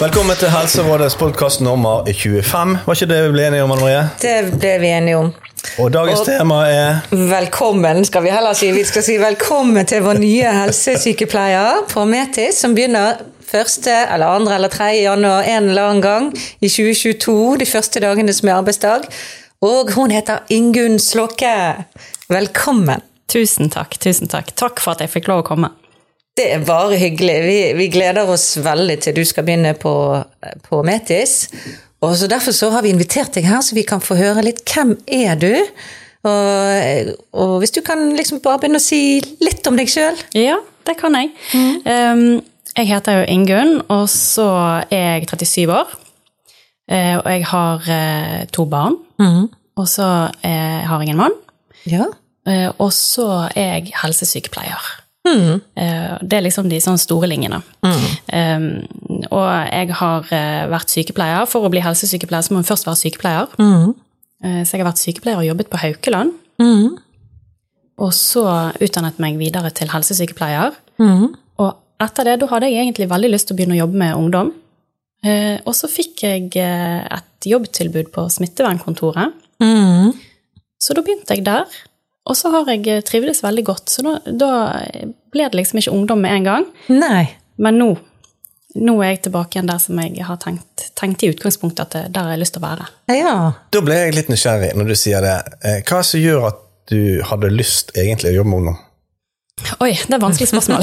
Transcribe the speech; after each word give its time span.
Velkommen 0.00 0.36
til 0.36 0.48
Helserådets 0.50 1.14
podkast 1.16 1.60
nummer 1.60 2.04
25. 2.12 2.78
Var 2.86 2.94
ikke 2.94 3.08
det 3.10 3.18
vi 3.24 3.32
ble 3.34 3.46
enige 3.48 3.64
om, 3.64 3.72
Anne 3.74 3.82
Marie? 3.82 4.02
Det 4.22 4.58
ble 4.60 4.72
vi 4.82 4.90
enige 4.94 5.16
om. 5.18 5.32
Og 5.78 5.92
dagens 5.92 6.20
Og- 6.20 6.26
tema 6.26 6.60
er 6.68 7.00
Velkommen, 7.10 8.04
skal 8.04 8.22
vi 8.22 8.30
heller 8.30 8.52
si. 8.52 8.70
Vi 8.72 8.84
skal 8.84 9.02
si 9.02 9.16
velkommen 9.18 9.86
til 9.86 10.02
vår 10.02 10.18
nye 10.18 10.52
helsesykepleier 10.52 11.84
på 11.88 12.04
Metis, 12.04 12.54
som 12.54 12.74
begynner 12.74 13.12
første 13.52 13.90
eller 14.14 14.26
andre 14.26 14.54
eller 14.54 14.68
tredje 14.68 15.02
januar 15.02 15.42
en 15.42 15.68
eller 15.68 15.82
annen 15.82 16.02
gang 16.02 16.32
i 16.60 16.68
2022, 16.68 17.56
de 17.58 17.66
første 17.66 18.00
dagene 18.00 18.32
som 18.32 18.48
er 18.48 18.54
arbeidsdag. 18.54 19.00
Og 19.62 19.90
hun 19.94 20.10
heter 20.10 20.38
Ingunn 20.50 20.98
Slåkke. 20.98 21.84
Velkommen. 22.32 23.02
Tusen 23.28 23.70
takk, 23.72 23.98
tusen 24.00 24.30
takk. 24.30 24.52
Takk 24.56 24.80
for 24.80 24.94
at 24.94 25.04
jeg 25.04 25.12
fikk 25.12 25.28
lov 25.28 25.42
å 25.42 25.46
komme. 25.52 25.72
Det 26.36 26.46
er 26.54 26.62
bare 26.64 26.96
hyggelig. 26.96 27.38
Vi, 27.44 27.56
vi 27.76 27.88
gleder 27.92 28.28
oss 28.32 28.54
veldig 28.62 28.96
til 29.04 29.18
du 29.18 29.24
skal 29.28 29.44
begynne 29.44 29.74
på, 29.76 29.94
på 30.64 30.82
Metis. 30.86 31.50
Og 32.02 32.14
så 32.16 32.28
Derfor 32.30 32.56
så 32.56 32.70
har 32.72 32.86
vi 32.86 32.92
invitert 32.94 33.36
deg 33.36 33.44
her, 33.50 33.60
så 33.60 33.76
vi 33.76 33.84
kan 33.86 34.00
få 34.00 34.16
høre 34.16 34.44
litt 34.46 34.64
hvem 34.68 34.96
er 35.06 35.36
du 35.38 35.52
og, 36.22 37.12
og 37.34 37.56
hvis 37.62 37.74
du 37.74 37.80
kan 37.82 38.12
liksom 38.14 38.38
bare 38.44 38.60
begynne 38.62 38.78
å 38.78 38.84
si 38.84 39.18
litt 39.42 39.66
om 39.66 39.78
deg 39.78 39.90
sjøl. 39.90 40.18
Ja, 40.38 40.60
det 40.86 40.94
kan 41.00 41.16
jeg. 41.18 41.32
Um, 41.82 42.42
jeg 42.76 42.88
heter 42.88 43.20
jo 43.20 43.24
Ingunn, 43.32 43.74
og 43.92 44.06
så 44.10 44.46
er 44.86 45.18
jeg 45.18 45.28
37 45.32 45.74
år. 45.74 45.90
Eh, 46.92 47.16
og 47.18 47.26
jeg 47.28 47.44
har 47.50 47.90
eh, 47.94 48.38
to 48.54 48.64
barn. 48.70 48.96
Og 49.78 49.88
så 49.88 50.06
eh, 50.44 50.82
har 50.86 51.02
jeg 51.02 51.12
en 51.12 51.20
mann. 51.24 51.36
Ja. 51.88 52.06
Eh, 52.48 52.68
og 52.78 52.90
så 52.94 53.28
er 53.54 53.78
jeg 53.78 53.94
helsesykepleier. 54.02 54.90
Eh, 55.78 56.14
det 56.26 56.38
er 56.38 56.44
liksom 56.44 56.68
de 56.70 56.80
sånne 56.82 57.00
store 57.00 57.28
linjene. 57.30 57.60
Um, 57.86 58.64
og 59.30 59.46
jeg 59.70 59.94
har 60.00 60.32
eh, 60.34 60.64
vært 60.72 60.92
sykepleier. 60.92 61.46
For 61.50 61.62
å 61.66 61.70
bli 61.72 61.82
helsesykepleier 61.84 62.46
så 62.46 62.54
må 62.54 62.60
man 62.60 62.68
først 62.68 62.88
være 62.88 63.00
sykepleier. 63.04 63.52
Eh, 64.42 64.62
så 64.66 64.74
jeg 64.74 64.82
har 64.82 64.90
vært 64.90 65.02
sykepleier 65.02 65.38
og 65.38 65.46
jobbet 65.46 65.70
på 65.70 65.80
Haukeland. 65.84 66.34
Og 68.02 68.10
så 68.16 68.42
utdannet 68.82 69.20
meg 69.22 69.38
videre 69.38 69.70
til 69.74 69.92
helsesykepleier. 69.92 70.74
Og 71.62 71.70
etter 72.02 72.26
det, 72.26 72.40
da 72.42 72.48
hadde 72.50 72.72
jeg 72.72 72.82
egentlig 72.82 73.10
veldig 73.12 73.30
lyst 73.30 73.46
til 73.48 73.54
å 73.54 73.60
begynne 73.60 73.76
å 73.76 73.82
jobbe 73.84 74.00
med 74.00 74.18
ungdom. 74.18 74.50
Og 75.62 75.74
så 75.78 75.86
fikk 75.86 76.24
jeg 76.24 76.48
et 76.58 77.46
jobbtilbud 77.46 78.10
på 78.14 78.24
smittevernkontoret. 78.32 79.36
Så 80.82 80.96
da 80.98 81.04
begynte 81.06 81.36
jeg 81.36 81.44
der. 81.46 81.70
Og 82.28 82.38
så 82.38 82.52
har 82.54 82.68
jeg 82.70 82.86
eh, 82.90 83.02
trivdes 83.06 83.42
veldig 83.42 83.64
godt, 83.66 83.90
så 83.90 84.04
da, 84.06 84.16
da 84.26 84.50
ble 85.32 85.48
det 85.50 85.58
liksom 85.58 85.80
ikke 85.82 85.94
ungdom 85.94 86.22
med 86.22 86.36
en 86.36 86.48
gang. 86.48 86.66
Nei. 86.92 87.24
Men 87.62 87.80
nå, 87.80 87.88
nå 88.78 88.94
er 89.02 89.14
jeg 89.14 89.24
tilbake 89.26 89.58
igjen 89.58 89.68
der 89.70 89.80
som 89.82 89.98
jeg 90.00 90.22
har 90.28 90.38
tenkt, 90.42 90.86
tenkt 90.98 91.24
i 91.26 91.32
utgangspunktet 91.32 91.82
at 91.84 91.96
det, 91.96 92.04
der 92.14 92.28
har 92.28 92.36
jeg 92.36 92.44
lyst 92.44 92.56
til 92.56 92.62
å 92.62 92.68
være. 92.68 92.88
Ja. 93.12 93.34
Da 93.74 93.82
ble 93.84 93.98
jeg 94.04 94.16
litt 94.16 94.30
nysgjerrig 94.32 94.72
når 94.78 94.92
du 94.92 94.96
sier 94.98 95.24
det. 95.24 95.36
Eh, 95.66 95.80
Hva 95.82 95.98
er 95.98 96.06
det 96.06 96.10
som 96.12 96.22
gjør 96.22 96.48
at 96.52 96.62
du 96.92 97.00
hadde 97.28 97.52
lyst 97.52 97.92
egentlig 97.98 98.32
å 98.32 98.38
jobbe 98.40 98.52
med 98.52 98.62
ungdom? 98.62 98.80
Oi, 99.84 99.92
det 99.92 100.08
er 100.10 100.16
et 100.16 100.24
vanskelig 100.24 100.48
spørsmål. 100.50 100.82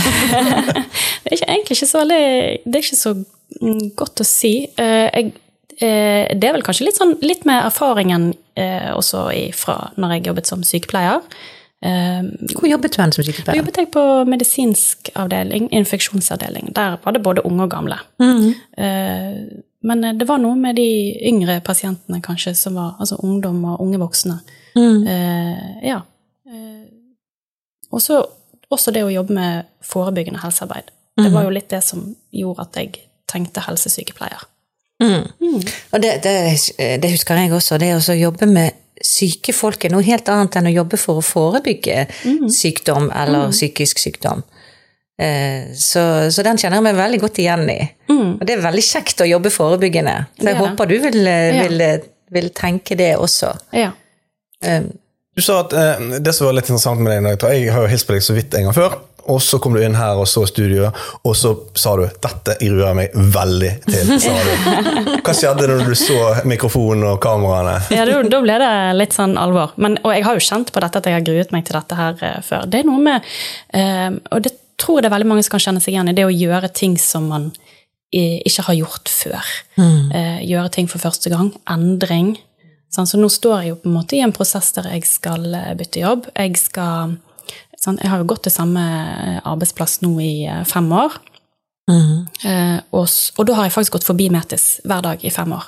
det 1.24 1.32
er 1.32 1.36
ikke, 1.40 1.50
egentlig 1.50 1.76
ikke 1.76 1.90
så 1.90 2.02
veldig 2.04 2.24
Det 2.64 2.78
er 2.78 2.86
ikke 2.86 3.00
så 3.00 3.14
mm, 3.18 3.86
godt 4.00 4.24
å 4.24 4.28
si. 4.28 4.54
Eh, 4.80 5.08
Jeg, 5.08 5.32
eh, 5.34 5.46
det 5.80 6.44
er 6.44 6.54
vel 6.58 6.64
kanskje 6.66 6.86
litt, 6.90 6.98
sånn, 7.00 7.16
litt 7.24 7.46
med 7.48 7.64
erfaringen 7.64 8.34
eh, 8.60 8.90
også 8.96 9.28
fra 9.56 9.78
når 9.98 10.18
jeg 10.18 10.26
jobbet 10.28 10.48
som 10.50 10.64
sykepleier. 10.68 11.22
Eh, 11.82 12.24
Hvor 12.58 12.68
jobbet 12.68 12.92
du 12.98 13.02
hen 13.02 13.12
som 13.16 13.24
Da 13.24 13.32
sykepleier? 13.32 13.58
jobbet 13.62 13.78
jeg 13.80 13.92
på 13.94 14.04
medisinsk 14.28 15.10
avdeling, 15.16 15.70
infeksjonsavdeling. 15.72 16.74
Der 16.76 16.98
var 17.06 17.16
det 17.16 17.24
både 17.24 17.46
unge 17.48 17.64
og 17.64 17.72
gamle. 17.72 18.00
Eh, 18.78 19.40
Men 19.82 20.04
eh, 20.04 20.14
det 20.20 20.28
var 20.28 20.38
noe 20.44 20.56
med 20.60 20.76
de 20.76 21.16
yngre 21.30 21.62
pasientene, 21.64 22.20
kanskje, 22.22 22.52
som 22.56 22.76
var 22.76 22.98
altså 23.00 23.16
ungdom 23.24 23.64
og 23.66 23.80
unge 23.82 23.98
voksne. 24.02 24.42
Eh, 24.76 25.88
ja. 25.88 26.02
Eh, 26.46 26.84
Og 27.92 28.02
så 28.02 28.26
også 28.70 28.92
det 28.94 29.02
å 29.04 29.10
jobbe 29.10 29.34
med 29.34 29.66
forebyggende 29.82 30.42
helsearbeid. 30.44 30.92
Det 31.18 31.32
var 31.34 31.44
jo 31.44 31.50
litt 31.50 31.70
det 31.70 31.82
som 31.84 32.16
gjorde 32.32 32.62
at 32.62 32.76
jeg 32.78 33.00
tenkte 33.28 33.64
helsesykepleier. 33.66 34.44
Og 35.94 36.02
det, 36.04 36.18
det, 36.24 36.36
det 37.02 37.12
husker 37.14 37.40
jeg 37.40 37.54
også. 37.56 37.78
Det 37.80 37.94
å 37.96 38.16
jobbe 38.20 38.48
med 38.52 38.76
syke 39.00 39.54
folk 39.56 39.86
er 39.88 39.94
noe 39.94 40.04
helt 40.04 40.28
annet 40.28 40.58
enn 40.60 40.68
å 40.68 40.74
jobbe 40.76 40.98
for 41.00 41.22
å 41.22 41.24
forebygge 41.24 42.02
sykdom 42.52 43.08
eller 43.16 43.52
psykisk 43.56 44.02
sykdom. 44.04 44.42
Eh, 45.20 45.72
Så, 45.76 46.04
så 46.32 46.44
den 46.44 46.58
kjenner 46.60 46.80
jeg 46.80 46.88
meg 46.90 46.96
veldig 47.00 47.20
godt 47.24 47.40
igjen 47.44 47.64
i. 47.72 47.80
Og 48.12 48.44
det 48.48 48.58
er 48.58 48.64
veldig 48.66 48.84
kjekt 48.84 49.22
å 49.24 49.28
jobbe 49.30 49.50
forebyggende. 49.56 50.18
Så 50.40 50.48
jeg 50.50 50.56
er 50.56 50.60
håper 50.66 50.90
du 50.92 50.98
vil, 51.06 51.20
vil, 51.62 51.84
vil 52.36 52.50
tenke 52.56 52.96
det 53.00 53.14
også. 53.18 53.54
Ja. 53.76 53.92
Um, 54.64 54.92
Du 55.36 55.42
sa 55.46 55.62
at 55.64 55.72
eh, 55.72 56.20
Det 56.20 56.34
som 56.36 56.50
var 56.50 56.58
litt 56.58 56.68
interessant 56.68 57.00
med 57.00 57.24
deg, 57.24 57.40
jeg 57.56 57.72
har 57.72 57.86
jo 57.86 57.88
hilst 57.88 58.08
på 58.10 58.16
deg 58.18 58.24
så 58.26 58.34
vidt 58.36 58.54
en 58.60 58.66
gang 58.68 58.76
før, 58.76 58.98
og 59.30 59.42
så 59.44 59.60
kom 59.62 59.76
du 59.78 59.82
inn 59.84 59.98
her 59.98 60.20
og 60.20 60.28
så 60.30 60.44
studio, 60.50 60.90
og 61.24 61.36
så 61.38 61.54
sa 61.78 61.96
du 61.98 62.06
'dette 62.08 62.56
gruer 62.62 62.88
jeg 62.88 62.98
meg 62.98 63.18
veldig 63.36 63.72
til'. 63.86 64.14
sa 64.20 64.34
du. 64.46 65.12
Hva 65.26 65.36
skjedde 65.36 65.68
når 65.70 65.86
du 65.86 65.96
så 65.96 66.20
mikrofonen 66.50 67.06
og 67.12 67.20
kameraene? 67.24 67.78
Ja, 67.94 68.08
da, 68.10 68.22
da 68.24 68.42
ble 68.42 68.58
det 68.64 68.72
litt 68.98 69.14
sånn 69.14 69.38
alvor. 69.38 69.76
Men, 69.78 70.00
og 70.04 70.16
jeg 70.16 70.26
har 70.26 70.40
jo 70.40 70.48
kjent 70.50 70.74
på 70.74 70.84
dette 70.84 71.02
at 71.02 71.10
jeg 71.10 71.20
har 71.20 71.28
gruet 71.28 71.54
meg 71.56 71.68
til 71.68 71.78
dette 71.78 72.00
her 72.00 72.26
eh, 72.26 72.42
før. 72.46 72.66
Det 72.66 72.82
er 72.82 72.90
noe 72.90 73.04
med 73.04 73.32
eh, 73.74 74.10
Og 74.34 74.44
det 74.46 74.56
tror 74.80 75.00
jeg 75.00 75.06
det 75.06 75.12
er 75.12 75.18
veldig 75.18 75.30
mange 75.30 75.46
som 75.46 75.58
kan 75.58 75.66
kjenne 75.68 75.84
seg 75.84 75.94
igjen 75.94 76.10
i, 76.10 76.18
det 76.18 76.26
å 76.26 76.34
gjøre 76.34 76.72
ting 76.74 76.98
som 76.98 77.28
man 77.30 77.50
i, 78.16 78.42
ikke 78.48 78.66
har 78.70 78.78
gjort 78.80 79.10
før. 79.12 79.50
Eh, 79.78 80.38
gjøre 80.50 80.72
ting 80.74 80.88
for 80.90 81.04
første 81.04 81.30
gang. 81.30 81.52
Endring. 81.70 82.38
Sånn, 82.90 83.06
så 83.06 83.20
nå 83.20 83.28
står 83.30 83.62
jeg 83.62 83.74
jo 83.74 83.82
på 83.84 83.90
en 83.92 83.98
måte 84.00 84.18
i 84.18 84.24
en 84.26 84.34
prosess 84.34 84.72
der 84.74 84.88
jeg 84.96 85.06
skal 85.06 85.46
bytte 85.78 86.02
jobb. 86.02 86.32
Jeg 86.34 86.56
skal 86.58 87.20
sånn, 87.80 88.00
Jeg 88.02 88.12
har 88.12 88.22
jo 88.22 88.30
gått 88.30 88.46
til 88.48 88.54
samme 88.54 88.84
eh, 88.84 89.40
arbeidsplass 89.48 90.00
nå 90.04 90.14
i 90.24 90.34
eh, 90.48 90.66
fem 90.68 90.92
år. 90.94 91.20
Mm. 91.90 92.28
og, 92.94 93.08
og 93.10 93.46
da 93.50 93.54
har 93.58 93.66
jeg 93.66 93.74
faktisk 93.74 93.96
gått 93.96 94.06
forbi 94.06 94.28
Metis 94.30 94.76
hver 94.86 95.02
dag 95.02 95.24
i 95.26 95.32
fem 95.34 95.56
år. 95.56 95.64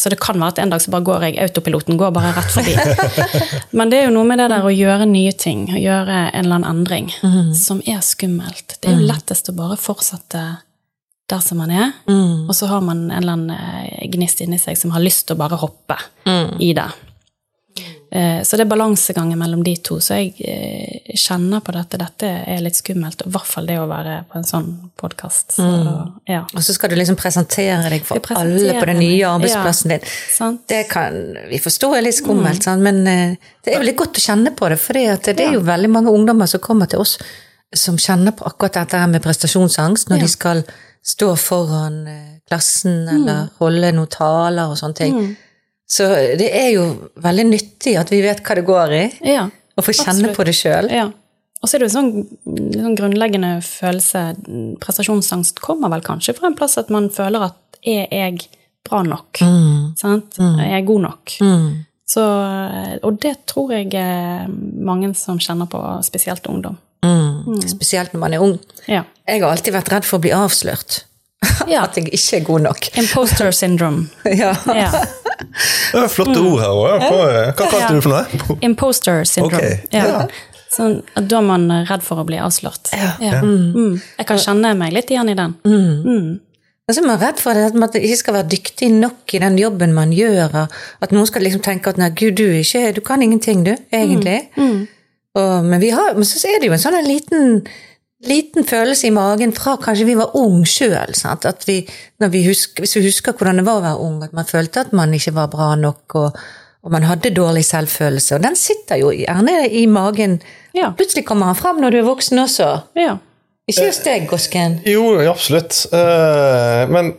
Så 0.00 0.08
det 0.08 0.16
kan 0.22 0.38
være 0.40 0.54
at 0.54 0.60
en 0.62 0.72
dag 0.72 0.80
så 0.80 0.88
bare 0.94 1.04
går 1.04 1.26
jeg 1.26 1.36
autopiloten, 1.42 1.98
går 2.00 2.14
bare 2.16 2.30
rett 2.32 2.54
forbi. 2.54 2.72
Men 3.76 3.92
det 3.92 3.98
er 3.98 4.06
jo 4.06 4.14
noe 4.14 4.24
med 4.24 4.40
det 4.40 4.46
der 4.54 4.64
å 4.64 4.72
gjøre 4.72 5.04
nye 5.10 5.34
ting, 5.36 5.66
å 5.68 5.82
gjøre 5.82 6.16
en 6.30 6.46
eller 6.46 6.62
annen 6.62 6.70
endring, 6.70 7.12
som 7.52 7.84
er 7.84 8.00
skummelt. 8.00 8.78
Det 8.78 8.88
er 8.88 9.02
jo 9.02 9.10
lettest 9.10 9.52
å 9.52 9.56
bare 9.58 9.76
fortsette 9.76 10.46
der 11.28 11.44
som 11.44 11.60
man 11.60 11.76
er, 11.76 11.92
og 12.48 12.56
så 12.56 12.72
har 12.72 12.80
man 12.88 13.10
en 13.10 13.18
eller 13.20 13.36
annen 13.36 14.10
gnist 14.16 14.40
inni 14.40 14.62
seg 14.62 14.80
som 14.80 14.96
har 14.96 15.04
lyst 15.04 15.26
til 15.28 15.36
å 15.36 15.42
bare 15.44 15.60
hoppe 15.60 16.00
i 16.56 16.72
det. 16.72 16.88
Eh, 18.14 18.42
Så 18.42 18.56
det 18.56 18.66
er 18.66 18.68
balansegangen 18.68 19.38
mellom 19.40 19.62
de 19.64 19.72
to. 19.80 19.96
Så 20.04 20.18
jeg 20.20 20.34
eh, 20.44 21.14
kjenner 21.16 21.62
på 21.64 21.72
dette. 21.72 21.96
Dette 22.00 22.28
er 22.28 22.60
litt 22.60 22.76
skummelt. 22.76 23.22
I 23.24 23.30
hvert 23.32 23.48
fall 23.48 23.68
det 23.70 23.78
å 23.80 23.86
være 23.88 24.18
på 24.28 24.36
en 24.36 24.44
sånn 24.44 24.66
podkast. 25.00 25.56
Ja. 26.28 26.42
og 26.44 26.60
så 26.62 26.74
skal 26.76 26.92
du 26.92 26.96
liksom 26.98 27.16
presentere 27.16 27.88
deg 27.90 28.04
for 28.04 28.20
alle 28.36 28.74
på 28.76 28.88
den 28.90 29.00
nye 29.00 29.16
ja. 29.16 29.32
arbeidsplassen 29.32 29.94
din. 29.94 30.04
Sant? 30.34 30.66
Det 30.68 30.82
kan 30.90 31.16
vi 31.48 31.60
forstå 31.62 31.88
er 31.96 32.04
litt 32.04 32.18
skummelt, 32.18 32.66
sant? 32.66 32.84
men 32.84 33.00
eh, 33.08 33.54
det 33.64 33.72
er 33.72 33.80
jo 33.80 33.88
litt 33.88 33.98
godt 34.02 34.20
å 34.20 34.24
kjenne 34.26 34.52
på 34.58 34.68
det. 34.68 34.78
For 34.82 34.98
det 34.98 35.32
er 35.46 35.56
jo 35.56 35.64
veldig 35.64 35.90
mange 35.94 36.12
ungdommer 36.12 36.50
som 36.50 36.60
kommer 36.60 36.90
til 36.92 37.00
oss 37.04 37.16
som 37.72 37.96
kjenner 37.96 38.34
på 38.36 38.44
akkurat 38.44 38.82
dette 38.82 39.00
med 39.08 39.24
prestasjonsangst 39.24 40.10
når 40.12 40.20
Ja. 40.20 40.26
de 40.26 40.28
skal 40.28 40.60
stå 41.02 41.30
foran 41.40 42.02
klassen 42.44 43.08
eller 43.08 43.48
holde 43.58 43.94
noen 43.96 44.12
taler 44.12 44.68
og 44.68 44.76
sånne 44.76 44.98
ting. 45.00 45.16
Så 45.92 46.06
det 46.40 46.46
er 46.56 46.70
jo 46.72 46.84
veldig 47.20 47.44
nyttig 47.50 47.98
at 48.00 48.08
vi 48.12 48.22
vet 48.24 48.40
hva 48.46 48.54
det 48.56 48.64
går 48.64 48.94
i, 48.96 49.02
Ja. 49.34 49.42
og 49.76 49.84
får 49.84 49.98
kjenne 49.98 50.30
Absolutt. 50.30 50.36
på 50.38 50.46
det 50.48 50.54
sjøl. 50.56 50.88
ja. 50.92 51.10
Og 51.62 51.68
så 51.70 51.76
er 51.76 51.78
det 51.84 51.86
jo 51.86 51.92
en 51.92 51.98
sånn, 52.10 52.72
sånn 52.74 52.96
grunnleggende 52.98 53.50
følelse 53.62 54.22
Prestasjonsangst 54.82 55.60
kommer 55.62 55.92
vel 55.92 56.00
kanskje 56.02 56.34
fra 56.34 56.48
en 56.48 56.56
plass 56.58 56.74
at 56.80 56.88
man 56.90 57.06
føler 57.14 57.44
at 57.46 57.54
er 57.86 58.08
jeg 58.10 58.48
bra 58.88 59.04
nok? 59.06 59.38
Sant? 60.00 60.40
Er 60.42 60.72
jeg 60.72 60.86
god 60.88 61.04
nok? 61.04 61.36
Så, 62.12 62.24
og 63.06 63.20
det 63.22 63.36
tror 63.46 63.70
jeg 63.76 63.94
er 63.94 64.48
mange 64.50 65.12
som 65.14 65.38
kjenner 65.38 65.70
på, 65.70 65.78
spesielt 66.02 66.46
ungdom. 66.50 66.76
Spesielt 67.62 68.12
når 68.12 68.20
man 68.26 68.34
er 68.34 68.42
ung. 68.42 68.58
Ja. 68.90 69.04
Jeg 69.28 69.42
har 69.44 69.54
alltid 69.54 69.74
vært 69.78 69.92
redd 69.94 70.04
for 70.08 70.18
å 70.18 70.22
bli 70.26 70.34
avslørt. 70.34 71.04
Ja. 71.70 71.82
At 71.86 71.94
jeg 71.98 72.10
ikke 72.10 72.40
er 72.40 72.44
god 72.50 72.66
nok. 72.66 72.90
Imposter 72.98 73.54
syndrome. 73.54 74.08
Ja. 74.42 74.50
Det 75.92 76.00
er 76.02 76.08
flotte 76.12 76.38
ord 76.40 76.62
her 76.62 76.72
òg. 76.72 77.04
Hva 77.06 77.66
kalte 77.66 77.90
du 77.90 77.98
det 77.98 78.04
for 78.06 78.14
noe? 78.14 78.58
Imposter 78.68 79.24
syndrome. 79.28 79.74
Ok, 79.82 79.92
Ja. 79.96 80.24
Sånn, 80.72 81.02
at 81.12 81.26
da 81.28 81.36
er 81.42 81.44
man 81.44 81.66
redd 81.84 82.00
for 82.00 82.22
å 82.22 82.24
bli 82.24 82.38
avslørt. 82.40 82.88
Ja. 82.96 83.10
Ja. 83.20 83.42
Mm. 83.44 83.98
Jeg 84.16 84.28
kan 84.30 84.38
kjenne 84.40 84.70
meg 84.80 84.94
litt 84.96 85.10
igjen 85.12 85.28
i 85.28 85.34
den. 85.36 85.52
Og 86.88 86.94
så 86.96 87.02
er 87.02 87.06
man 87.06 87.20
redd 87.20 87.38
for 87.42 87.54
det, 87.54 87.66
at 87.68 87.76
man 87.78 87.92
ikke 87.92 88.16
skal 88.18 88.38
være 88.38 88.48
dyktig 88.54 88.88
nok 88.96 89.34
i 89.36 89.40
den 89.42 89.58
jobben 89.60 89.92
man 89.94 90.14
gjør. 90.16 90.56
At 91.04 91.12
noen 91.12 91.28
skal 91.28 91.44
liksom 91.44 91.60
tenke 91.64 91.92
at 91.92 92.00
nei, 92.00 92.08
gud, 92.16 92.40
du, 92.40 92.46
ikke, 92.58 92.86
du 92.96 93.02
kan 93.04 93.20
ingenting, 93.22 93.62
du, 93.68 93.74
egentlig. 93.92 94.38
Og, 95.36 95.52
men, 95.68 95.78
vi 95.80 95.92
har, 95.92 96.16
men 96.16 96.24
så 96.28 96.40
er 96.48 96.58
det 96.60 96.68
jo 96.68 96.74
en 96.76 96.82
sånn 96.82 96.96
en 96.98 97.06
liten, 97.08 97.62
liten 98.28 98.66
følelse 98.68 99.08
i 99.08 99.14
magen 99.14 99.52
fra 99.56 99.76
kanskje 99.82 100.06
vi 100.08 100.16
var 100.18 100.36
ung 100.38 100.62
sjøl. 100.68 101.14
At 101.26 101.66
vi, 101.66 101.82
når 102.22 102.32
vi 102.32 102.44
husker, 102.46 102.84
hvis 102.84 102.96
vi 102.98 103.06
husker 103.06 103.36
hvordan 103.36 103.60
det 103.60 103.66
var 103.66 103.80
å 103.80 103.86
være 103.86 104.04
ung, 104.06 104.20
at 104.26 104.36
man 104.36 104.48
følte 104.48 104.84
at 104.86 104.94
man 104.96 105.14
ikke 105.14 105.34
var 105.36 105.50
bra 105.52 105.72
nok, 105.78 106.16
og, 106.20 106.38
og 106.82 106.94
man 106.94 107.06
hadde 107.08 107.34
dårlig 107.34 107.64
selvfølelse. 107.68 108.38
Og 108.38 108.46
den 108.46 108.58
sitter 108.58 109.02
jo 109.02 109.12
gjerne 109.16 109.66
i 109.68 109.84
magen. 109.90 110.40
Ja. 110.76 110.92
Plutselig 110.96 111.26
kommer 111.28 111.50
han 111.50 111.58
fram 111.58 111.82
når 111.82 111.94
du 111.94 112.00
er 112.02 112.08
voksen 112.08 112.42
også. 112.44 112.70
Ja. 112.98 113.18
Ikke 113.70 113.86
hos 113.86 114.00
deg, 114.02 114.26
Gosken. 114.30 114.80
Jo, 114.86 115.04
absolutt. 115.30 115.84
Eh, 115.94 116.82
men 116.90 117.14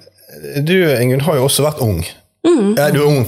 du, 0.66 0.76
Ingunn, 1.00 1.24
har 1.24 1.40
jo 1.40 1.48
også 1.48 1.64
vært 1.66 1.82
ung. 1.86 2.04
Ja, 2.44 2.90
du 2.92 3.00
er 3.00 3.06
ung, 3.08 3.22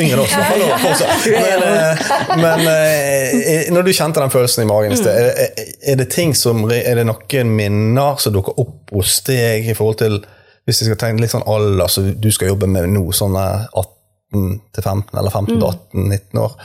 yngre 0.00 0.22
også. 0.22 0.38
hvert 0.38 0.48
fall, 0.48 0.62
fortsatt. 0.80 1.24
Men, 1.28 1.64
eh, 1.68 2.38
men 2.40 2.62
eh, 2.70 3.66
når 3.74 3.84
du 3.84 3.90
kjente 3.92 4.22
den 4.22 4.32
følelsen 4.32 4.64
i 4.64 4.68
magen 4.70 4.94
i 4.94 5.00
sted, 5.00 5.12
er, 5.12 5.50
er- 5.92 5.98
det 6.00 6.08
ting 6.14 6.32
som 6.38 6.62
Er 6.70 6.96
det 6.96 7.04
noen 7.04 7.50
minner 7.52 8.16
som 8.22 8.32
dukker 8.32 8.56
opp 8.62 8.94
hos 8.96 9.18
deg 9.28 9.68
i 9.68 9.74
forhold 9.76 9.98
til 10.00 10.16
Hvis 10.64 10.80
jeg 10.80 10.88
skal 10.88 11.00
tenke 11.02 11.20
litt 11.24 11.34
sånn 11.34 11.44
alder 11.46 11.90
som 11.92 12.08
du 12.16 12.30
skal 12.32 12.52
jobbe 12.52 12.70
med 12.70 12.88
nå, 12.94 13.04
sånn 13.12 13.36
eh, 13.36 13.66
18 13.76 14.56
til 14.72 14.82
15, 14.86 15.18
eller 15.20 15.30
15 15.34 15.52
til 15.58 15.68
18, 15.68 16.08
19 16.08 16.40
år. 16.40 16.56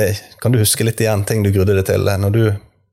Eh, 0.00 0.20
Kan 0.40 0.54
du 0.54 0.60
huske 0.62 0.86
litt 0.86 1.00
igjen 1.04 1.26
ting 1.28 1.42
du 1.44 1.50
grudde 1.52 1.76
deg 1.76 1.84
til 1.90 2.08
når 2.08 2.32
du 2.38 2.44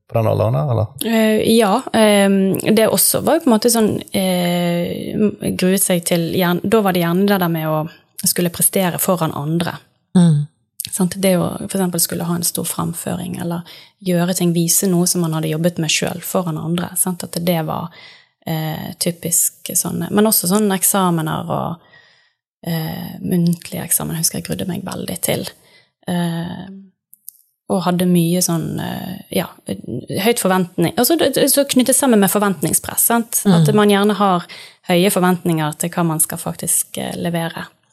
på 0.08 0.16
den 0.16 0.28
alderen 0.30 0.56
der, 0.56 0.68
eller? 0.72 0.86
Uh, 1.04 1.40
ja. 1.52 1.72
Um, 1.92 2.36
det 2.76 2.86
også 2.88 3.20
var 3.24 3.36
jo 3.36 3.42
på 3.44 3.50
en 3.50 3.52
måte 3.52 3.68
sånn 3.72 3.90
uh, 4.00 5.50
Gruet 5.52 5.84
seg 5.84 6.00
til 6.08 6.30
Da 6.64 6.80
var 6.80 6.96
det 6.96 7.02
gjerne 7.02 7.26
det 7.28 7.36
der 7.42 7.52
med 7.52 7.68
å 7.68 7.82
skulle 8.26 8.50
prestere 8.50 8.98
foran 8.98 9.34
andre. 9.34 9.76
Sant? 10.92 11.14
Det 11.16 11.34
å 11.38 11.50
eksempel 11.66 12.00
skulle 12.00 12.26
ha 12.28 12.38
en 12.38 12.46
stor 12.46 12.66
framføring, 12.66 13.36
eller 13.42 13.66
gjøre 14.04 14.34
ting, 14.38 14.54
vise 14.56 14.88
noe 14.90 15.06
som 15.10 15.22
man 15.24 15.36
hadde 15.36 15.52
jobbet 15.52 15.78
med 15.82 15.92
sjøl, 15.92 16.22
foran 16.24 16.58
andre. 16.60 16.90
Sant? 16.96 17.24
At 17.26 17.38
det 17.44 17.60
var 17.68 17.92
eh, 18.46 18.90
typisk 18.98 19.72
sånne 19.76 20.10
Men 20.14 20.30
også 20.30 20.50
sånne 20.50 20.78
eksamener 20.78 21.52
og 21.52 21.88
eh, 22.66 23.16
muntlige 23.20 23.84
eksamen 23.84 24.18
husker 24.18 24.40
jeg 24.40 24.48
grudde 24.48 24.68
meg 24.70 24.86
veldig 24.86 25.18
til. 25.24 25.48
Eh, 26.08 26.68
og 27.68 27.82
hadde 27.84 28.06
mye 28.08 28.40
sånn 28.40 28.78
eh, 28.80 29.16
ja, 29.42 29.48
høyt 30.24 30.40
forventning 30.40 30.94
altså, 30.96 31.18
Så 31.52 31.66
knyttet 31.68 31.98
sammen 31.98 32.22
med 32.22 32.32
forventningspress. 32.32 33.08
Sant? 33.10 33.42
At 33.44 33.68
man 33.76 33.92
gjerne 33.92 34.16
har 34.16 34.46
høye 34.88 35.10
forventninger 35.12 35.76
til 35.82 35.92
hva 35.92 36.06
man 36.14 36.22
skal 36.24 36.40
faktisk 36.40 36.96
eh, 37.02 37.12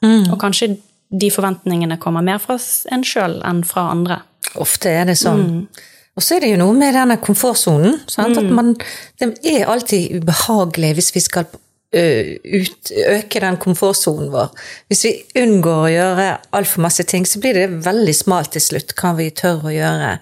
levere. 0.01 0.31
Og 0.31 0.39
kanskje 0.41 0.75
de 1.15 1.31
forventningene 1.31 1.97
kommer 2.01 2.25
mer 2.25 2.39
fra 2.43 2.57
en 2.91 3.03
sjøl 3.05 3.39
enn 3.45 3.63
fra 3.67 3.89
andre. 3.93 4.21
Ofte 4.61 4.89
er 4.89 5.05
det 5.05 5.17
sånn. 5.19 5.67
Og 6.15 6.23
så 6.23 6.37
er 6.37 6.45
det 6.45 6.53
jo 6.53 6.61
noe 6.61 6.73
med 6.77 6.95
denne 6.95 7.17
komfortsonen. 7.19 7.99
sant? 8.07 8.37
At 8.39 8.49
man, 8.49 8.73
det 9.19 9.33
er 9.43 9.67
alltid 9.67 10.21
ubehagelig 10.21 10.93
hvis 10.95 11.11
vi 11.15 11.23
skal 11.23 11.47
ut, 11.95 12.91
øke 12.91 13.39
den 13.39 13.57
komfortsonen 13.61 14.31
vår. 14.33 14.51
Hvis 14.91 15.05
vi 15.07 15.13
unngår 15.43 15.81
å 15.83 15.91
gjøre 15.93 16.27
altfor 16.57 16.85
masse 16.87 17.05
ting, 17.07 17.27
så 17.27 17.39
blir 17.43 17.55
det 17.57 17.83
veldig 17.85 18.15
smalt 18.15 18.55
til 18.55 18.63
slutt 18.63 18.95
hva 18.99 19.13
vi 19.19 19.29
tør 19.35 19.67
å 19.69 19.75
gjøre. 19.75 20.17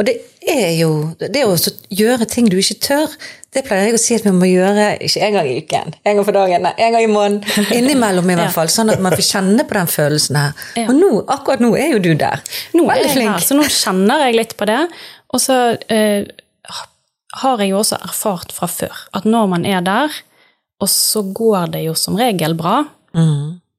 Og 0.00 0.06
det 0.08 0.16
er 0.48 0.70
jo 0.78 0.90
Det 1.20 1.42
å 1.44 1.52
gjøre 1.92 2.24
ting 2.30 2.46
du 2.48 2.56
ikke 2.56 2.78
tør, 2.80 3.12
det 3.52 3.64
pleier 3.66 3.90
jeg 3.90 3.98
å 3.98 4.00
si 4.00 4.16
at 4.16 4.24
vi 4.24 4.32
må 4.32 4.46
gjøre 4.48 4.86
ikke 5.04 5.20
en 5.26 5.34
gang 5.36 5.48
i 5.50 5.56
uken, 5.60 5.94
en 6.06 6.16
gang 6.16 6.26
for 6.26 6.36
dagen, 6.38 6.64
nei, 6.64 6.72
en 6.80 6.94
gang 6.94 7.04
i 7.04 7.10
måneden. 7.10 7.66
Innimellom, 7.78 8.30
i 8.30 8.36
hvert 8.38 8.54
fall. 8.54 8.70
Sånn 8.72 8.92
at 8.94 9.02
man 9.02 9.12
får 9.18 9.26
kjenne 9.26 9.66
på 9.68 9.76
den 9.76 9.90
følelsen 9.90 10.38
her. 10.38 10.64
Og 10.86 10.92
nå, 10.96 11.10
akkurat 11.34 11.62
nå 11.62 11.72
er 11.76 11.92
jo 11.96 12.00
du 12.04 12.12
der. 12.18 12.40
Nå 12.78 12.86
er 12.94 13.02
jeg 13.02 13.16
flink. 13.18 13.34
her, 13.34 13.44
så 13.44 13.58
nå 13.58 13.66
kjenner 13.66 14.24
jeg 14.28 14.38
litt 14.38 14.56
på 14.56 14.70
det. 14.70 14.78
Og 15.34 15.42
så 15.42 15.58
eh, 15.92 16.30
har 17.42 17.62
jeg 17.62 17.74
jo 17.74 17.82
også 17.82 18.00
erfart 18.08 18.54
fra 18.54 18.70
før 18.70 19.04
at 19.18 19.28
når 19.28 19.50
man 19.52 19.66
er 19.68 19.84
der, 19.86 20.14
og 20.80 20.88
så 20.88 21.22
går 21.36 21.74
det 21.74 21.84
jo 21.84 21.94
som 21.98 22.16
regel 22.18 22.54
bra, 22.58 22.80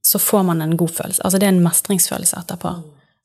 så 0.05 0.19
får 0.21 0.43
man 0.51 0.61
en 0.61 0.75
god 0.77 0.91
følelse. 0.99 1.23
Altså 1.25 1.39
det 1.41 1.47
er 1.47 1.55
en 1.55 1.63
mestringsfølelse 1.63 2.37
etterpå. 2.43 2.75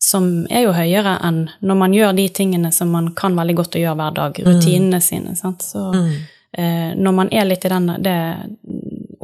Som 0.07 0.47
er 0.55 0.69
jo 0.69 0.75
høyere 0.77 1.17
enn 1.27 1.47
når 1.67 1.79
man 1.81 1.95
gjør 1.97 2.15
de 2.15 2.29
tingene 2.31 2.71
som 2.75 2.93
man 2.95 3.11
kan 3.19 3.35
veldig 3.35 3.57
godt 3.59 3.79
å 3.79 3.83
gjøre 3.83 3.99
hver 3.99 4.17
dag. 4.21 4.41
Rutinene 4.47 5.01
sine. 5.03 5.35
Sant? 5.39 5.67
Så 5.67 5.89
eh, 5.97 6.93
når 6.95 7.17
man 7.17 7.33
er 7.35 7.49
litt 7.49 7.67
i 7.67 7.73
den, 7.73 7.91
det 8.05 8.19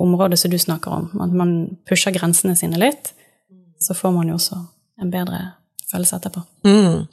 området 0.02 0.40
som 0.40 0.50
du 0.50 0.58
snakker 0.58 0.90
om, 0.90 1.08
at 1.22 1.34
man 1.38 1.54
pusher 1.88 2.14
grensene 2.14 2.56
sine 2.58 2.80
litt, 2.82 3.12
så 3.78 3.94
får 3.94 4.14
man 4.14 4.30
jo 4.32 4.38
også 4.40 4.58
en 5.02 5.10
bedre 5.12 5.44
følelse 5.92 6.18
etterpå. 6.18 6.42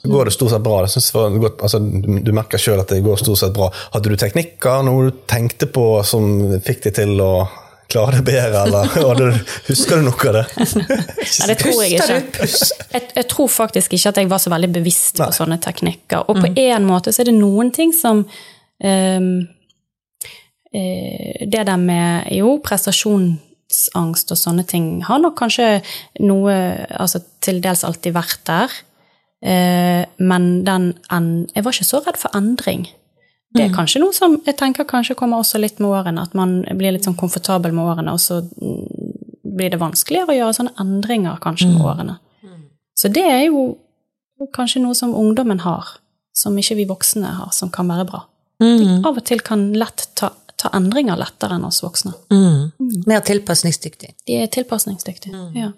Så 0.02 0.10
går 0.10 0.28
det 0.28 0.34
stort 0.34 0.54
sett 0.54 0.64
bra. 0.64 0.82
Jeg 0.86 1.02
det 1.04 1.14
var 1.14 1.38
godt, 1.44 1.62
altså, 1.66 1.78
du, 1.78 2.12
du 2.26 2.30
merker 2.36 2.62
sjøl 2.62 2.80
at 2.82 2.92
det 2.92 3.02
går 3.04 3.20
stort 3.20 3.42
sett 3.42 3.54
bra. 3.56 3.68
Hadde 3.94 4.12
du 4.12 4.16
teknikker, 4.20 4.84
noe 4.86 5.10
du 5.10 5.24
tenkte 5.30 5.68
på 5.70 5.86
som 6.06 6.30
fikk 6.64 6.86
deg 6.88 6.96
til 7.02 7.20
å 7.22 7.32
klare 7.90 8.20
det 8.20 8.24
bedre, 8.26 8.62
eller 9.00 9.38
husker 9.70 10.00
du 10.00 10.06
noe 10.06 10.30
av 10.30 10.38
det? 10.38 10.44
Nei, 10.60 11.48
det 11.50 11.56
tror 11.60 11.82
jeg 11.82 11.98
ikke. 11.98 12.18
Jeg, 12.94 13.06
jeg 13.16 13.28
tror 13.30 13.50
faktisk 13.52 13.96
ikke 13.96 14.12
at 14.12 14.20
jeg 14.22 14.30
var 14.30 14.42
så 14.42 14.52
veldig 14.52 14.70
bevisst 14.78 15.20
på 15.20 15.28
Nei. 15.28 15.36
sånne 15.36 15.58
teknikker. 15.62 16.28
Og 16.30 16.40
på 16.40 16.50
en 16.50 16.88
måte 16.88 17.14
så 17.14 17.24
er 17.24 17.30
det 17.30 17.36
noen 17.38 17.72
ting 17.74 17.94
som 17.96 18.22
um, 18.24 19.30
eh, 20.72 21.46
Det 21.46 21.64
der 21.66 21.80
med 21.80 22.30
jo, 22.36 22.56
prestasjonsangst 22.64 24.34
og 24.34 24.38
sånne 24.38 24.66
ting 24.68 24.92
har 25.08 25.20
nok 25.22 25.38
kanskje 25.40 25.80
noe 26.22 26.54
altså 26.94 27.22
til 27.42 27.60
dels 27.64 27.84
alltid 27.86 28.16
vært 28.16 28.46
der. 28.50 28.78
Uh, 29.40 30.04
men 30.20 30.50
den 30.66 30.90
en, 31.08 31.30
jeg 31.54 31.64
var 31.64 31.72
ikke 31.72 31.88
så 31.88 32.02
redd 32.04 32.18
for 32.20 32.36
endring. 32.36 32.88
Det 33.50 33.64
er 33.66 33.72
kanskje 33.74 33.98
noe 34.02 34.14
som 34.14 34.36
jeg 34.46 34.54
tenker 34.58 34.86
kanskje 34.86 35.16
kommer 35.18 35.42
også 35.42 35.58
litt 35.58 35.80
med 35.82 35.90
årene, 35.90 36.22
at 36.22 36.34
man 36.38 36.60
blir 36.78 36.94
litt 36.94 37.06
sånn 37.06 37.18
komfortabel 37.18 37.74
med 37.74 37.88
årene, 37.92 38.14
og 38.14 38.22
så 38.22 38.38
mm, 38.46 39.54
blir 39.56 39.72
det 39.72 39.80
vanskeligere 39.80 40.30
å 40.30 40.36
gjøre 40.38 40.56
sånne 40.60 40.74
endringer 40.82 41.40
kanskje 41.42 41.70
med 41.72 41.82
årene. 41.82 42.18
Så 42.94 43.08
det 43.10 43.24
er 43.26 43.46
jo 43.48 43.64
kanskje 44.54 44.82
noe 44.84 44.94
som 44.94 45.16
ungdommen 45.16 45.62
har, 45.64 45.96
som 46.36 46.56
ikke 46.58 46.78
vi 46.78 46.86
voksne 46.88 47.32
har, 47.40 47.50
som 47.56 47.72
kan 47.74 47.90
være 47.90 48.06
bra. 48.08 48.22
De 48.60 49.00
av 49.08 49.16
og 49.16 49.24
til 49.24 49.40
kan 49.44 49.70
lett 49.72 50.04
ta, 50.20 50.30
ta 50.60 50.70
endringer 50.76 51.16
lettere 51.18 51.56
enn 51.56 51.64
oss 51.64 51.80
voksne. 51.82 52.12
Mm. 52.30 53.04
Mer 53.08 53.22
tilpasningsdyktig. 53.24 54.12
De 54.28 54.36
er 54.42 54.50
tilpasningsdyktige. 54.52 55.46
Ja. 55.56 55.72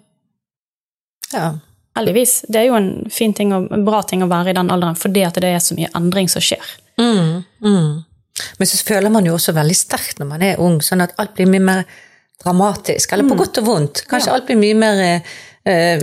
Ja. 1.31 1.53
Heldigvis. 1.95 2.41
Det 2.49 2.59
er 2.59 2.67
jo 2.67 2.77
en 2.77 2.91
fin 3.13 3.33
ting 3.33 3.53
og 3.55 3.71
en 3.71 3.85
bra 3.87 4.01
ting 4.03 4.25
å 4.25 4.29
være 4.29 4.51
i 4.51 4.57
den 4.57 4.71
alderen, 4.73 4.99
fordi 4.99 5.23
at 5.25 5.39
det 5.39 5.53
er 5.53 5.63
så 5.63 5.77
mye 5.77 5.91
endring 5.95 6.29
som 6.31 6.43
skjer. 6.43 6.75
Mm. 6.99 7.43
Mm. 7.63 8.03
Men 8.57 8.67
så 8.67 8.79
føler 8.85 9.09
man 9.13 9.25
jo 9.25 9.35
også 9.37 9.53
veldig 9.53 9.75
sterkt 9.77 10.19
når 10.19 10.29
man 10.29 10.41
er 10.45 10.59
ung, 10.61 10.79
sånn 10.81 11.03
at 11.05 11.13
alt 11.21 11.35
blir 11.37 11.49
mye 11.49 11.63
mer 11.63 11.83
dramatisk. 12.43 13.13
Eller 13.13 13.29
på 13.29 13.37
godt 13.39 13.61
og 13.61 13.65
vondt. 13.67 14.03
Kanskje 14.09 14.31
Ja. 14.31 14.33
alt 14.37 14.47
blir 14.49 14.57
mye 14.59 14.75
mer 14.75 15.01
eh, 15.65 16.01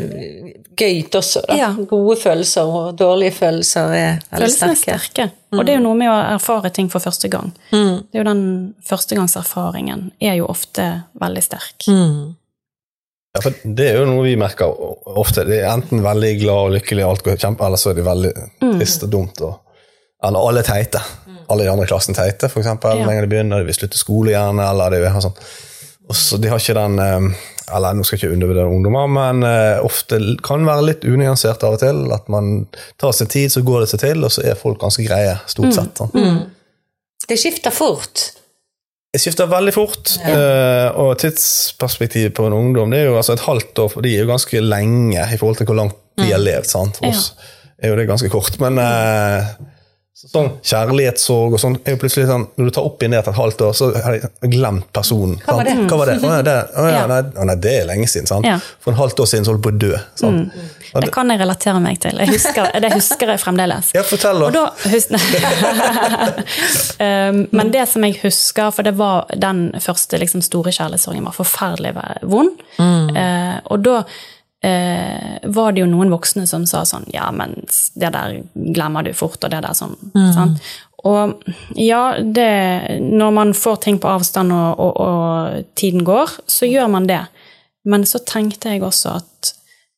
gøyt 0.77 1.15
også. 1.19 1.43
Da. 1.49 1.57
Ja. 1.59 1.69
Gode 1.91 2.17
følelser 2.17 2.63
og 2.71 2.97
dårlige 2.97 3.35
følelser 3.37 3.93
er 3.93 4.13
veldig 4.31 4.39
Følelsene 4.39 4.73
er 4.73 4.81
sterke. 4.81 5.27
Mm. 5.51 5.59
Og 5.59 5.67
det 5.67 5.73
er 5.75 5.79
jo 5.81 5.85
noe 5.85 5.99
med 5.99 6.09
å 6.09 6.19
erfare 6.37 6.71
ting 6.73 6.89
for 6.93 7.03
første 7.05 7.29
gang. 7.29 7.51
Det 7.71 8.15
er 8.15 8.23
jo 8.23 8.29
den 8.31 8.45
førstegangserfaringen 8.89 10.11
er 10.21 10.39
jo 10.39 10.47
ofte 10.49 10.87
veldig 11.21 11.43
sterk. 11.45 11.89
Mm. 11.89 12.37
Ja, 13.35 13.41
for 13.45 13.55
Det 13.63 13.91
er 13.91 13.99
jo 14.01 14.07
noe 14.09 14.25
vi 14.25 14.37
merker 14.41 14.73
ofte. 15.07 15.45
De 15.47 15.61
er 15.61 15.69
enten 15.71 16.01
veldig 16.03 16.33
glad 16.41 16.65
og 16.65 16.73
lykkelig, 16.79 17.05
alt 17.07 17.23
går 17.27 17.37
kjempe, 17.39 17.67
eller 17.67 17.79
så 17.79 17.91
er 17.93 18.01
de 18.01 18.07
veldig 18.07 18.33
trist 18.79 19.05
og 19.07 19.13
dumt. 19.13 19.41
Og, 19.47 19.59
eller 20.25 20.49
alle 20.49 20.63
teite. 20.63 21.01
Alle 21.51 21.65
i 21.65 21.71
andre 21.71 21.87
klassen 21.87 22.15
teite, 22.15 22.47
eksempel. 22.47 23.01
Ja. 23.01 23.07
Lenger 23.09 23.27
de 23.27 23.33
begynner, 23.33 23.63
de 23.63 23.71
vil 23.71 23.79
slutte 23.79 23.99
skole 23.99 24.35
gjerne, 24.35 24.67
eller 24.71 24.95
de 24.95 25.01
vil 25.03 25.15
ha 25.15 25.23
sånn. 25.25 25.39
Og 26.11 26.19
så 26.19 26.41
De 26.43 26.51
har 26.51 26.59
ikke 26.59 26.75
den 26.75 26.99
eh, 26.99 27.43
Eller 27.77 27.95
nå 27.95 28.03
skal 28.03 28.17
jeg 28.17 28.25
ikke 28.25 28.35
undervurdere 28.35 28.71
ungdommer, 28.71 29.11
men 29.15 29.45
eh, 29.47 29.79
ofte 29.87 30.19
kan 30.43 30.67
være 30.67 30.89
litt 30.89 31.07
unyansert 31.07 31.63
av 31.67 31.77
og 31.77 31.85
til. 31.85 32.03
At 32.15 32.27
man 32.33 32.67
tar 33.01 33.15
sin 33.17 33.31
tid, 33.31 33.53
så 33.55 33.63
går 33.67 33.85
det 33.85 33.93
seg 33.93 34.03
til, 34.05 34.27
og 34.27 34.35
så 34.35 34.45
er 34.47 34.59
folk 34.59 34.81
ganske 34.83 35.07
greie, 35.07 35.39
stort 35.51 35.77
sett. 35.77 36.03
Sånn. 36.03 36.45
Det 37.31 37.39
skifter 37.39 37.75
fort. 37.75 38.27
Det 39.11 39.19
skifter 39.19 39.49
veldig 39.51 39.73
fort, 39.75 40.13
ja. 40.23 40.91
og 41.03 41.17
tidsperspektivet 41.19 42.31
på 42.31 42.45
en 42.47 42.55
ungdom 42.55 42.93
det 42.95 43.01
er 43.01 43.09
jo 43.09 43.17
altså 43.19 43.35
et 43.35 43.43
halvt 43.43 43.81
år, 43.83 43.89
for 43.91 44.07
de 44.07 44.13
er 44.15 44.23
jo 44.23 44.29
ganske 44.29 44.61
lenge 44.63 45.25
i 45.25 45.39
forhold 45.39 45.59
til 45.59 45.67
hvor 45.67 45.79
langt 45.81 45.97
de 46.21 46.29
har 46.31 46.39
levd. 46.39 46.69
sant? 46.71 47.01
For 47.01 47.11
oss 47.11 47.33
er 47.81 47.91
jo 47.91 47.99
det 47.99 48.07
ganske 48.11 48.31
kort. 48.33 48.59
Men, 48.63 48.79
eh, 48.79 49.51
Sånn 50.21 50.51
kjærlighetssorg 50.61 51.55
og 51.57 51.61
sånn 51.63 51.79
er 51.81 51.95
jo 51.95 51.99
plutselig 52.03 52.27
sånn 52.29 52.43
Når 52.61 52.67
du 52.69 52.73
tar 52.77 52.85
opp 52.91 53.01
i 53.01 53.09
ned 53.09 53.23
til 53.25 53.33
et 53.33 53.39
halvt 53.39 53.63
år, 53.65 53.77
så 53.79 53.87
har 54.05 54.17
jeg 54.19 54.51
glemt 54.53 54.91
personen. 54.93 55.39
Hva 55.47 55.55
var 55.57 55.65
det? 55.71 55.77
Hva 55.89 55.97
var 55.97 56.11
det? 56.11 56.17
Å, 56.21 56.33
ja, 56.35 56.43
det, 56.45 56.57
å, 56.77 56.85
ja, 56.85 56.99
Ja. 56.99 57.05
nei, 57.09 57.21
å, 57.41 57.47
nei, 57.49 57.55
det 57.65 57.73
er 57.79 57.87
lenge 57.89 58.09
siden. 58.11 58.29
Sant? 58.29 58.45
Ja. 58.49 58.59
For 58.85 58.93
en 58.93 58.99
halvt 59.01 59.23
år 59.25 59.31
siden 59.31 59.47
så 59.49 59.55
holdt 59.55 59.65
jeg 59.65 59.71
på 59.71 59.73
å 59.73 59.81
dø. 59.87 60.03
Sant? 60.21 60.53
Mm. 60.53 60.69
Det 60.91 61.05
det, 61.07 61.11
kan 61.15 61.31
jeg 61.31 61.39
relatere 61.41 61.81
meg 61.81 62.01
til. 62.03 62.19
Jeg 62.19 62.35
husker, 62.35 62.69
det 62.83 62.91
husker 62.93 63.31
jeg 63.33 63.41
fremdeles. 63.41 63.93
ja, 63.95 64.03
fortell, 64.05 64.43
Og 64.49 64.53
da. 64.53 64.65
um, 67.31 67.47
Men 67.57 67.71
det 67.73 67.87
som 67.89 68.05
jeg 68.05 68.19
husker, 68.25 68.73
for 68.75 68.87
det 68.87 68.97
var 68.99 69.31
den 69.39 69.71
første 69.81 70.19
liksom, 70.21 70.43
store 70.45 70.75
kjærlighetssorgen, 70.75 71.25
var 71.31 71.37
forferdelig 71.39 71.95
vond. 72.29 72.61
Mm. 72.81 73.17
og 73.71 73.83
da 73.85 73.97
eh, 74.65 75.39
var 75.45 75.73
det 75.73 75.83
jo 75.83 75.89
noen 75.91 76.13
voksne 76.13 76.47
som 76.47 76.67
sa 76.69 76.85
sånn 76.89 77.07
Ja, 77.15 77.31
men 77.33 77.57
det 77.95 78.13
der 78.15 78.41
glemmer 78.55 79.07
du 79.07 79.13
fort, 79.17 79.41
og 79.43 79.51
det 79.53 79.63
der 79.65 79.77
sånn. 79.77 79.97
Sant? 80.37 80.61
Og 81.09 81.45
ja, 81.81 82.19
det 82.21 83.01
Når 83.01 83.31
man 83.33 83.55
får 83.57 83.77
ting 83.87 83.99
på 83.99 84.09
avstand 84.11 84.53
og, 84.53 84.81
og, 84.81 84.99
og 85.01 85.71
tiden 85.81 86.05
går, 86.05 86.35
så 86.47 86.69
gjør 86.69 86.91
man 86.93 87.07
det. 87.09 87.23
Men 87.89 88.05
så 88.05 88.21
tenkte 88.21 88.75
jeg 88.75 88.83
også 88.85 89.15
at 89.23 89.55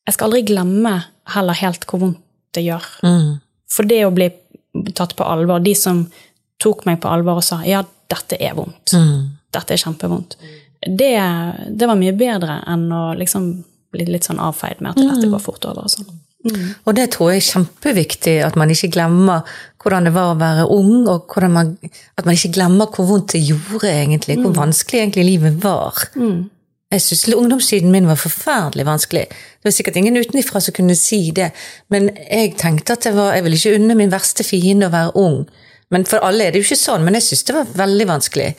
jeg 0.07 0.15
skal 0.15 0.29
aldri 0.29 0.45
glemme 0.53 0.93
heller 1.35 1.59
helt 1.59 1.87
hvor 1.87 2.03
vondt 2.03 2.21
det 2.55 2.63
gjør. 2.67 2.87
For 3.73 3.89
det 3.89 4.05
å 4.07 4.13
bli 4.15 4.29
tatt 4.95 5.15
på 5.17 5.25
alvor, 5.27 5.63
de 5.63 5.75
som 5.79 6.05
tok 6.63 6.85
meg 6.87 7.01
på 7.03 7.11
alvor 7.11 7.41
og 7.41 7.47
sa 7.47 7.63
ja, 7.67 7.83
dette 8.13 8.37
er 8.39 8.55
vondt, 8.55 8.93
dette 9.53 9.75
er 9.75 9.81
kjempevondt, 9.81 10.37
det, 10.87 11.13
det 11.71 11.87
var 11.89 11.99
mye 11.99 12.13
bedre 12.19 12.59
enn 12.69 12.87
å 12.93 13.03
liksom 13.19 13.47
bli 13.93 14.07
litt 14.09 14.25
sånn 14.29 14.41
avfeid 14.43 14.81
med 14.81 14.95
at 14.95 15.01
dette 15.03 15.29
går 15.33 15.43
fort 15.45 15.65
over 15.71 15.85
og 15.87 15.91
sånn. 15.93 16.09
Og 16.87 16.95
det 16.99 17.05
tror 17.15 17.31
jeg 17.31 17.39
er 17.39 17.51
kjempeviktig, 17.53 18.33
at 18.43 18.57
man 18.59 18.71
ikke 18.75 18.89
glemmer 18.97 19.45
hvordan 19.83 20.09
det 20.09 20.13
var 20.17 20.33
å 20.33 20.39
være 20.41 20.65
ung, 20.75 21.07
og 21.07 21.37
man, 21.49 21.77
at 22.19 22.25
man 22.27 22.35
ikke 22.35 22.51
glemmer 22.57 22.87
hvor 22.91 23.07
vondt 23.07 23.37
det 23.37 23.45
gjorde 23.47 23.87
egentlig, 23.93 24.41
hvor 24.43 24.51
vanskelig 24.57 25.01
egentlig 25.05 25.25
livet 25.29 25.61
var. 25.63 25.95
Jeg 26.93 27.01
syns 27.01 27.23
ungdomstiden 27.33 27.91
min 27.95 28.07
var 28.11 28.19
forferdelig 28.21 28.85
vanskelig. 28.85 29.23
Det 29.31 29.65
var 29.65 29.73
sikkert 29.73 29.97
ingen 29.97 30.17
utenifra 30.19 30.61
som 30.61 30.75
kunne 30.77 30.97
si 30.99 31.31
det, 31.33 31.53
men 31.89 32.11
jeg 32.31 32.57
tenkte 32.61 32.93
at 32.99 33.07
det 33.07 33.15
var, 33.17 33.33
jeg 33.35 33.45
ville 33.47 33.57
ikke 33.57 33.77
unne 33.79 33.95
min 33.97 34.11
verste 34.13 34.45
fiende 34.45 34.91
å 34.91 34.93
være 34.93 35.15
ung. 35.17 35.39
Men 35.93 36.05
for 36.09 36.19
alle 36.27 36.45
er 36.47 36.53
det 36.53 36.61
jo 36.61 36.67
ikke 36.67 36.83
sånn, 36.83 37.05
men 37.05 37.15
jeg 37.15 37.23
syns 37.31 37.45
det 37.49 37.55
var 37.57 37.73
veldig 37.87 38.07
vanskelig. 38.09 38.51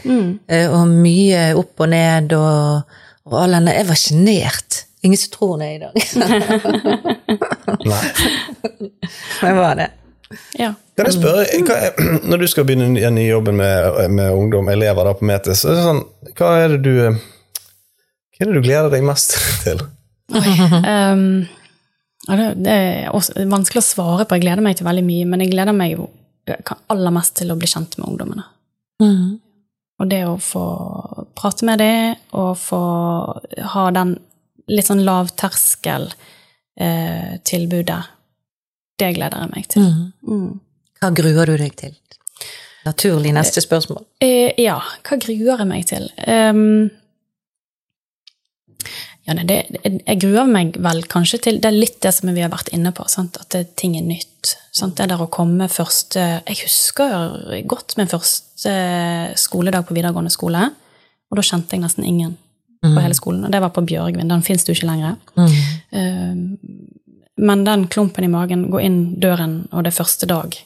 Eh, 0.48 0.66
Og 0.72 0.88
mye 0.88 1.44
opp 1.58 1.80
og 1.84 1.90
ned 1.90 2.34
og, 2.38 2.98
og 3.30 3.38
all 3.44 3.52
denne 3.58 3.74
Jeg 3.76 3.88
var 3.92 3.96
sjenert. 4.02 4.73
Ingen 5.04 5.20
som 5.20 5.32
tror 5.34 5.58
det 5.60 5.70
i 5.74 5.80
dag. 5.82 5.92
Nei. 7.92 8.04
Men 9.42 9.58
var 9.58 9.76
det. 9.76 9.90
Ja. 10.58 10.74
Kan 10.98 11.10
jeg 11.10 11.18
spørre, 11.18 11.44
hva 11.68 11.76
er, 11.90 11.98
Når 12.30 12.44
du 12.44 12.48
skal 12.50 12.66
begynne 12.68 12.94
igjen 12.98 13.20
i 13.20 13.28
jobben 13.28 13.58
med, 13.60 14.00
med 14.14 14.32
ungdom, 14.32 14.70
elever 14.72 15.10
da 15.10 15.16
på 15.18 15.28
Metis, 15.28 15.64
så 15.64 15.74
er 15.74 15.78
det 15.78 15.86
sånn, 15.88 16.02
hva 16.40 16.54
er 16.62 16.76
det 16.76 16.82
du 16.86 16.94
hva 18.34 18.48
er 18.48 18.50
det 18.50 18.56
du 18.58 18.66
gleder 18.66 18.90
deg 18.90 19.06
mest 19.06 19.36
til? 19.64 19.84
Um, 20.34 21.46
det, 22.26 22.50
det 22.64 22.74
er 22.74 23.14
også 23.14 23.46
vanskelig 23.52 23.84
å 23.84 23.86
svare 23.86 24.26
på. 24.26 24.40
Jeg 24.40 24.48
gleder 24.48 24.66
meg 24.66 24.80
til 24.80 24.88
veldig 24.88 25.06
mye, 25.06 25.30
men 25.30 25.44
jeg 25.44 25.54
gleder 25.54 25.76
meg 25.78 25.98
jo 25.98 26.10
aller 26.92 27.14
mest 27.14 27.38
til 27.40 27.54
å 27.54 27.58
bli 27.60 27.70
kjent 27.70 27.96
med 28.00 28.08
ungdommene. 28.10 28.48
Og 30.02 30.10
det 30.10 30.24
å 30.28 30.36
få 30.42 30.64
prate 31.38 31.68
med 31.68 31.80
dem, 31.84 32.20
og 32.36 32.56
få 32.60 32.82
ha 33.76 33.86
den 33.96 34.18
litt 34.72 34.88
sånn 34.88 35.04
lavterskeltilbudet. 35.08 38.02
eh, 38.04 38.10
det 39.02 39.10
gleder 39.18 39.38
jeg 39.42 39.50
meg 39.52 39.66
til. 39.74 39.84
Mm. 40.28 40.52
Hva 41.02 41.10
gruer 41.18 41.46
du 41.50 41.56
deg 41.60 41.74
til? 41.80 41.94
Naturlig 42.84 43.32
neste 43.36 43.64
spørsmål. 43.64 44.04
Eh, 44.24 44.52
ja, 44.62 44.76
hva 45.08 45.18
gruer 45.20 45.64
jeg 45.64 45.70
meg 45.70 45.88
til? 45.88 46.10
Um, 46.28 46.90
ja, 49.24 49.36
nei, 49.38 49.46
det, 49.48 49.58
jeg 49.80 50.20
gruer 50.20 50.50
meg 50.52 50.76
vel 50.84 51.00
kanskje 51.08 51.38
til 51.46 51.62
Det 51.64 51.70
er 51.70 51.78
litt 51.78 52.02
det 52.04 52.12
som 52.12 52.34
vi 52.36 52.44
har 52.44 52.52
vært 52.52 52.74
inne 52.76 52.92
på, 52.96 53.06
sant? 53.08 53.40
at 53.40 53.56
det, 53.56 53.70
ting 53.80 53.96
er 53.96 54.04
nytt. 54.04 54.58
Sant? 54.76 54.98
Det 54.98 55.08
der 55.14 55.24
å 55.24 55.32
komme 55.32 55.70
første 55.72 56.26
Jeg 56.44 56.60
husker 56.66 57.64
godt 57.70 57.96
min 58.00 58.12
første 58.12 58.74
skoledag 59.40 59.88
på 59.88 59.96
videregående 59.96 60.34
skole, 60.34 60.68
og 61.32 61.40
da 61.40 61.46
kjente 61.46 61.78
jeg 61.78 61.86
nesten 61.86 62.08
ingen 62.08 62.36
på 62.84 63.04
hele 63.04 63.16
skolen. 63.18 63.46
Og 63.48 63.54
det 63.54 63.62
var 63.64 63.72
på 63.76 63.86
Bjørgvin. 63.88 64.30
Den 64.30 64.44
fins 64.46 64.68
jo 64.68 64.76
ikke 64.76 64.90
lenger. 64.90 65.16
Ehm, 65.96 66.58
men 67.38 67.64
den 67.66 67.88
klumpen 67.88 68.28
i 68.28 68.32
magen, 68.32 68.68
gå 68.72 68.82
inn 68.84 69.00
døren, 69.22 69.64
og 69.72 69.86
det 69.86 69.94
er 69.94 69.98
første 69.98 70.30
dag. 70.30 70.58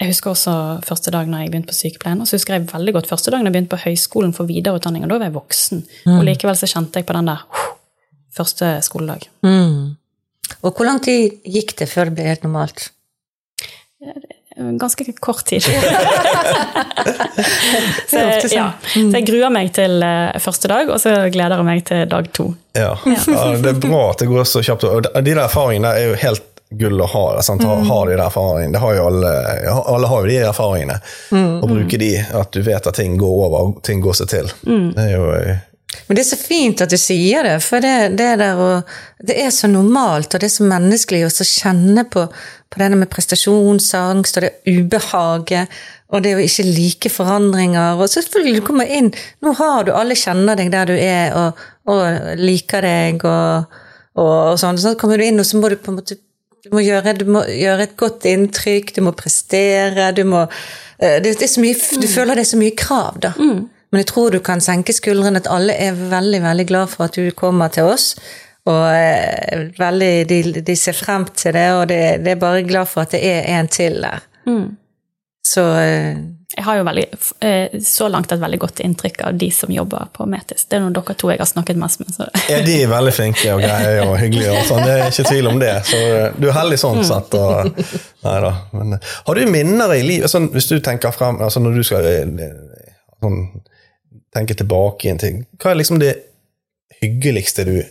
Jeg 0.00 0.08
husker 0.08 0.32
også 0.32 0.52
første 0.86 1.12
dag 1.12 1.28
når 1.28 1.44
jeg 1.44 1.52
begynte 1.52 1.68
på 1.68 1.76
sykepleien. 1.76 2.22
Og 2.22 2.28
så 2.28 2.38
husker 2.38 2.56
jeg 2.56 2.70
veldig 2.72 2.94
godt 2.96 3.10
første 3.10 3.32
dagen 3.32 3.46
jeg 3.46 3.52
begynte 3.52 3.74
på 3.74 3.82
høyskolen 3.84 4.32
for 4.36 4.48
videreutdanning, 4.48 5.04
og 5.04 5.12
da 5.12 5.18
var 5.20 5.28
jeg 5.28 5.36
voksen. 5.36 5.82
Og 6.16 6.24
likevel 6.24 6.56
så 6.56 6.70
kjente 6.70 7.02
jeg 7.02 7.08
på 7.08 7.16
den 7.18 7.28
der 7.28 7.44
første 8.34 8.78
skoledag. 8.86 9.28
Mm. 9.44 9.96
Og 10.62 10.72
hvor 10.72 10.88
lang 10.88 11.02
tid 11.04 11.36
gikk 11.44 11.76
det 11.78 11.88
før 11.90 12.08
det 12.08 12.16
ble 12.16 12.30
helt 12.30 12.46
normalt? 12.46 12.88
Ganske 14.60 15.04
kort 15.20 15.44
tid. 15.48 15.62
så, 18.10 18.16
Det 18.16 18.24
ofte 18.26 18.48
sånn. 18.48 18.56
ja. 18.56 18.66
så 18.82 19.16
jeg 19.16 19.26
gruer 19.30 19.50
meg 19.54 19.72
til 19.76 20.02
eh, 20.04 20.36
første 20.42 20.68
dag, 20.70 20.90
og 20.92 21.00
så 21.00 21.14
gleder 21.32 21.56
jeg 21.62 21.68
meg 21.70 21.80
til 21.88 22.04
dag 22.10 22.28
to. 22.36 22.50
Ja. 22.76 22.92
ja, 23.08 23.16
Det 23.56 23.72
er 23.72 23.80
bra 23.80 24.02
at 24.12 24.18
det 24.22 24.28
går 24.30 24.44
så 24.48 24.62
kjapt. 24.64 24.84
Og 24.90 25.08
de 25.08 25.30
der 25.32 25.44
erfaringene 25.46 25.88
der 25.88 25.96
er 26.02 26.12
jo 26.12 26.18
helt 26.26 26.44
gull 26.70 27.00
å 27.02 27.06
ha. 27.10 27.24
Sant? 27.42 27.64
Ha, 27.66 27.78
ha 27.88 27.98
de 28.06 28.12
der 28.14 28.26
erfaringene. 28.28 28.72
Det 28.76 28.82
har 28.84 28.94
jo 28.94 29.06
alle, 29.08 29.32
alle 29.80 30.12
har 30.12 30.20
jo 30.22 30.30
de 30.30 30.36
erfaringene. 30.50 31.00
Å 31.34 31.66
bruke 31.70 31.98
de, 31.98 32.12
at 32.42 32.52
du 32.54 32.62
vet 32.66 32.86
at 32.86 33.00
ting 33.00 33.18
går 33.20 33.34
over, 33.48 33.58
og 33.64 33.82
ting 33.86 34.04
går 34.04 34.20
seg 34.20 34.30
til. 34.30 34.52
Det 34.68 35.08
er 35.08 35.12
jo 35.16 35.26
eh, 35.34 35.66
Men 36.06 36.18
det 36.18 36.22
er 36.22 36.30
så 36.30 36.38
fint 36.38 36.84
at 36.84 36.92
du 36.92 36.98
sier 37.00 37.48
det, 37.48 37.56
for 37.66 37.82
det, 37.82 38.12
det, 38.20 38.30
der 38.42 38.62
å, 38.62 38.70
det 39.18 39.40
er 39.42 39.50
så 39.54 39.70
normalt, 39.70 40.30
og 40.34 40.42
det 40.42 40.50
er 40.50 40.56
så 40.60 40.68
menneskelig 40.70 41.24
å 41.26 41.32
kjenne 41.34 42.06
på, 42.12 42.28
på 42.70 42.78
det 42.78 42.90
med 42.94 43.10
prestasjonsangst 43.10 44.38
og 44.38 44.44
det 44.46 44.52
ubehaget, 44.70 45.80
og 46.10 46.22
det 46.22 46.36
å 46.36 46.42
ikke 46.42 46.66
like 46.68 47.10
forandringer. 47.10 47.98
Og 47.98 48.10
selvfølgelig, 48.10 48.60
du 48.60 48.66
kommer 48.66 48.90
inn 48.90 49.12
Nå 49.42 49.54
har 49.58 49.86
du 49.86 49.92
alle 49.94 50.18
kjenner 50.18 50.58
deg 50.58 50.72
der 50.74 50.90
du 50.90 50.96
er, 50.96 51.34
og, 51.38 51.60
og 51.90 52.34
liker 52.38 52.86
deg, 52.86 53.24
og, 53.26 53.78
og, 54.18 54.34
og 54.52 54.58
sånn. 54.62 54.78
Så 54.78 54.94
kommer 55.00 55.18
du 55.18 55.26
inn, 55.26 55.40
og 55.42 55.48
så 55.48 55.58
må 55.58 55.70
du 55.70 55.78
på 55.78 55.92
en 55.92 56.00
måte 56.00 56.18
du 56.60 56.74
må, 56.74 56.82
gjøre, 56.84 57.14
du 57.16 57.24
må 57.24 57.40
gjøre 57.48 57.86
et 57.86 57.92
godt 57.96 58.26
inntrykk, 58.28 58.92
du 58.92 59.00
må 59.06 59.14
prestere, 59.16 60.10
du 60.12 60.26
må 60.28 60.42
eh, 60.44 61.16
det, 61.24 61.38
det 61.40 61.48
så 61.48 61.62
mye, 61.62 61.72
Du 61.72 62.04
føler 62.04 62.36
det 62.36 62.44
er 62.44 62.50
så 62.50 62.60
mye 62.60 62.74
krav, 62.76 63.16
da. 63.24 63.32
Men 63.90 64.04
jeg 64.04 64.10
tror 64.12 64.30
du 64.30 64.38
kan 64.44 64.60
senke 64.62 64.92
skuldrene, 64.94 65.40
at 65.40 65.48
alle 65.50 65.74
er 65.74 65.96
veldig 65.96 66.42
veldig 66.44 66.66
glad 66.68 66.92
for 66.92 67.08
at 67.08 67.16
du 67.16 67.30
kommer 67.34 67.72
til 67.72 67.88
oss. 67.90 68.12
Og 68.68 68.82
eh, 68.92 69.70
veldig, 69.78 70.12
de, 70.28 70.42
de 70.66 70.76
ser 70.76 70.92
frem 70.92 71.24
til 71.34 71.54
det, 71.56 71.68
og 71.78 71.86
det, 71.88 72.02
det 72.24 72.34
er 72.34 72.42
bare 72.42 72.66
glad 72.66 72.90
for 72.90 73.06
at 73.06 73.14
det 73.16 73.22
er 73.24 73.48
en 73.56 73.70
til 73.72 74.02
der. 74.02 74.26
Så 75.54 75.64
eh, 75.80 76.18
Jeg 76.56 76.64
har 76.66 76.76
jo 76.80 76.84
veldig, 76.84 77.04
eh, 77.46 77.80
så 77.86 78.08
langt 78.10 78.32
et 78.32 78.40
veldig 78.42 78.58
godt 78.58 78.80
inntrykk 78.84 79.20
av 79.28 79.36
de 79.38 79.48
som 79.54 79.70
jobber 79.70 80.10
på 80.12 80.26
Metis. 80.26 80.64
Det 80.66 80.76
er 80.76 80.82
noen 80.82 80.94
dere 80.96 81.14
to 81.14 81.30
jeg 81.30 81.38
har 81.38 81.48
snakket 81.48 81.78
mest 81.78 82.02
med. 82.02 82.10
Så. 82.14 82.26
Ja, 82.50 82.58
de 82.66 82.74
er 82.82 82.90
veldig 82.90 83.12
flinke 83.14 83.54
og 83.54 83.62
greie 83.62 84.02
og 84.02 84.16
hyggelige. 84.18 84.56
Og 84.58 84.66
sånn. 84.66 84.82
Det 84.82 84.96
er 84.96 85.12
ikke 85.12 85.28
tvil 85.30 85.50
om 85.52 85.60
det. 85.62 85.72
Så 85.86 86.00
du 86.36 86.48
er 86.50 86.56
heldig 86.58 86.80
sånn 86.82 87.00
sett. 87.06 87.36
Og, 87.38 87.78
neida. 88.26 88.52
Men, 88.74 88.98
eh, 88.98 89.14
har 89.28 89.38
du 89.40 89.54
minner 89.54 89.94
i 89.94 90.02
livet 90.04 90.32
sånn, 90.32 90.50
Hvis 90.50 90.68
du 90.68 90.80
tenker 90.82 91.14
frem 91.14 91.38
altså 91.40 91.62
Når 91.62 91.78
du 91.78 91.86
skal 91.86 92.10
sånn, 93.22 93.40
tenke 94.34 94.58
tilbake 94.58 95.06
i 95.06 95.14
en 95.14 95.22
ting, 95.22 95.40
hva 95.62 95.70
er 95.72 95.80
liksom 95.80 96.02
det 96.02 96.12
hyggeligste 97.00 97.64
du 97.66 97.72
gjør 97.78 97.88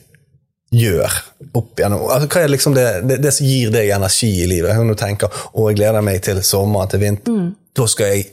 opp 0.72 1.80
igjennom? 1.80 2.04
Altså, 2.14 2.28
hva 2.30 2.42
er 2.44 2.52
liksom 2.54 2.76
det, 2.78 2.88
det, 3.10 3.18
det 3.24 3.32
som 3.34 3.48
gir 3.48 3.72
deg 3.74 3.90
energi 3.96 4.30
i 4.44 4.50
livet? 4.50 4.76
Når 4.78 4.94
du 4.98 5.02
tenker 5.02 5.40
å, 5.54 5.70
jeg 5.70 5.80
gleder 5.80 6.06
meg 6.06 6.22
til 6.26 6.42
sommeren, 6.46 6.92
til 6.92 7.02
vinter, 7.04 7.48
da 7.78 7.88
skal 7.90 8.14
jeg 8.14 8.28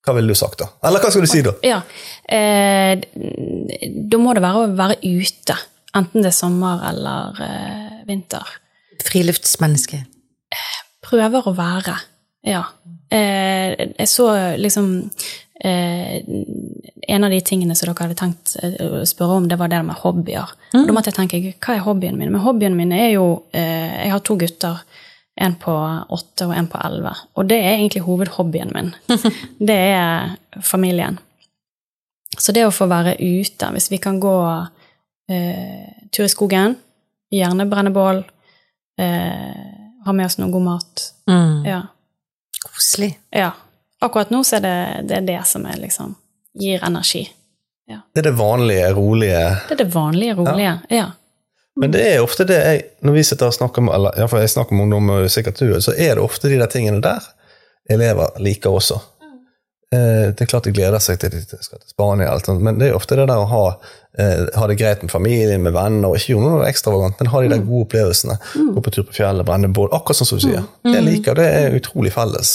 Hva 0.00 0.14
ville 0.16 0.32
du 0.32 0.38
sagt 0.38 0.62
da? 0.62 0.70
Eller 0.88 1.02
hva 1.02 1.10
skal 1.12 1.26
du 1.26 1.28
si 1.28 1.42
da? 1.44 1.52
Ja, 1.60 1.82
eh, 2.32 2.96
da 4.10 4.20
må 4.22 4.32
det 4.32 4.40
være 4.42 4.62
å 4.64 4.70
være 4.78 4.96
ute. 5.04 5.56
Enten 5.98 6.24
det 6.24 6.30
er 6.30 6.36
sommer 6.38 6.80
eller 6.88 7.42
eh, 7.44 7.98
vinter. 8.08 8.46
friluftsmenneske. 9.04 10.00
Prøver 11.04 11.46
å 11.50 11.52
være, 11.56 11.98
ja. 12.48 12.62
Eh, 13.12 13.74
jeg 13.98 14.08
så 14.08 14.30
liksom 14.56 14.88
eh, 15.64 16.22
En 17.10 17.24
av 17.24 17.30
de 17.30 17.40
tingene 17.40 17.74
som 17.74 17.88
dere 17.88 18.06
hadde 18.06 18.18
tenkt 18.18 18.56
eh, 18.62 18.76
å 18.80 19.04
spørre 19.08 19.38
om, 19.40 19.48
det 19.48 19.58
var 19.60 19.70
det 19.72 19.82
med 19.86 19.98
hobbyer. 20.02 20.52
Mm. 20.74 20.84
da 20.86 20.94
måtte 20.94 21.10
jeg 21.10 21.18
tenke, 21.18 21.54
hva 21.58 21.76
er 21.76 21.86
hobbyene 21.86 22.18
mine? 22.18 22.34
Men 22.34 22.44
hobbyene 22.44 22.78
mine 22.78 23.00
er 23.00 23.14
jo 23.14 23.26
eh, 23.52 24.04
Jeg 24.04 24.12
har 24.14 24.22
to 24.26 24.36
gutter. 24.40 24.84
En 25.40 25.54
på 25.56 25.72
åtte 25.72 26.44
og 26.44 26.52
en 26.52 26.66
på 26.68 26.76
elleve. 26.84 27.14
Og 27.38 27.46
det 27.48 27.56
er 27.64 27.78
egentlig 27.78 28.02
hovedhobbyen 28.04 28.74
min. 28.74 28.90
Det 29.70 29.76
er 29.94 30.34
familien. 30.60 31.16
Så 32.36 32.52
det 32.52 32.66
å 32.66 32.74
få 32.74 32.86
være 32.90 33.14
ute, 33.18 33.70
hvis 33.72 33.88
vi 33.92 33.98
kan 34.02 34.20
gå 34.20 34.36
eh, 35.32 35.86
tur 36.12 36.26
i 36.26 36.30
skogen, 36.30 36.76
gjerne 37.32 37.66
brenne 37.70 37.92
bål, 37.94 38.22
eh, 39.00 39.64
ha 40.04 40.12
med 40.12 40.26
oss 40.26 40.38
noe 40.40 40.52
god 40.52 40.66
mat. 40.66 41.06
Mm. 41.30 41.66
Ja. 41.66 41.80
koselig. 42.60 43.14
Ja. 43.32 43.52
Akkurat 44.00 44.30
nå 44.32 44.42
så 44.44 44.56
er 44.56 44.64
det 44.64 44.76
det, 45.08 45.16
er 45.16 45.26
det 45.28 45.40
som 45.48 45.66
er 45.68 45.76
liksom 45.80 46.16
gir 46.60 46.84
energi. 46.86 47.26
Det 47.90 48.20
er 48.22 48.22
det 48.22 48.36
vanlige, 48.38 48.92
rolige 48.94 49.38
Det 49.66 49.74
er 49.74 49.80
det 49.80 49.94
vanlige, 49.94 50.34
rolige. 50.38 50.78
Ja. 50.88 51.06
Men 51.80 51.90
det 51.90 52.04
er 52.06 52.22
ofte 52.22 52.44
det 52.46 52.58
jeg 52.58 52.82
Når 53.02 53.16
vi 53.16 53.22
sitter 53.26 53.50
og 53.50 53.54
snakker 53.56 53.82
med 53.82 53.94
eller 53.94 54.36
jeg 54.38 54.50
snakker 54.50 54.76
med 54.76 54.82
ungdom, 54.82 55.10
og 55.10 55.30
sikkert 55.30 55.58
du, 55.58 55.80
så 55.80 55.94
er 55.96 56.14
det 56.14 56.22
ofte 56.22 56.48
de 56.48 56.58
der 56.60 56.70
tingene 56.70 57.02
der 57.02 57.24
elever 57.90 58.38
liker 58.38 58.70
også. 58.70 59.00
Eh, 59.92 60.30
Det 60.30 60.40
er 60.44 60.46
klart 60.46 60.64
de 60.68 60.72
gleder 60.72 61.00
seg 61.02 61.18
til 61.18 61.30
de 61.34 61.40
skal 61.42 61.78
til 61.80 61.88
Spania, 61.90 62.28
og 62.28 62.34
alt 62.36 62.46
sånt, 62.46 62.62
men 62.62 62.78
det 62.78 62.88
er 62.90 62.94
ofte 62.94 63.16
det 63.18 63.24
der 63.26 63.40
å 63.42 63.46
ha, 63.50 63.62
eh, 64.18 64.44
ha 64.54 64.66
det 64.70 64.76
greit 64.78 65.02
med 65.02 65.10
familien, 65.10 65.62
med 65.62 65.72
venner, 65.74 66.08
og 66.08 66.14
ikke 66.16 66.34
gjøre 66.36 66.44
noe 66.46 66.68
ekstravagant, 66.68 67.18
men 67.18 67.26
ha 67.32 67.40
de 67.42 67.48
der 67.48 67.58
gode 67.66 67.88
opplevelsene. 67.88 68.36
Gå 68.74 68.82
på 68.86 68.92
tur 68.94 69.02
på 69.08 69.16
fjellet, 69.18 69.44
brenne 69.48 69.72
bål, 69.74 69.88
akkurat 69.90 70.20
sånn 70.20 70.26
som 70.30 70.38
du 70.38 70.44
sier. 70.46 70.62
Det 70.84 70.94
jeg 70.94 71.04
liker, 71.08 71.34
det 71.34 71.48
er 71.58 71.74
utrolig 71.80 72.12
felles. 72.14 72.52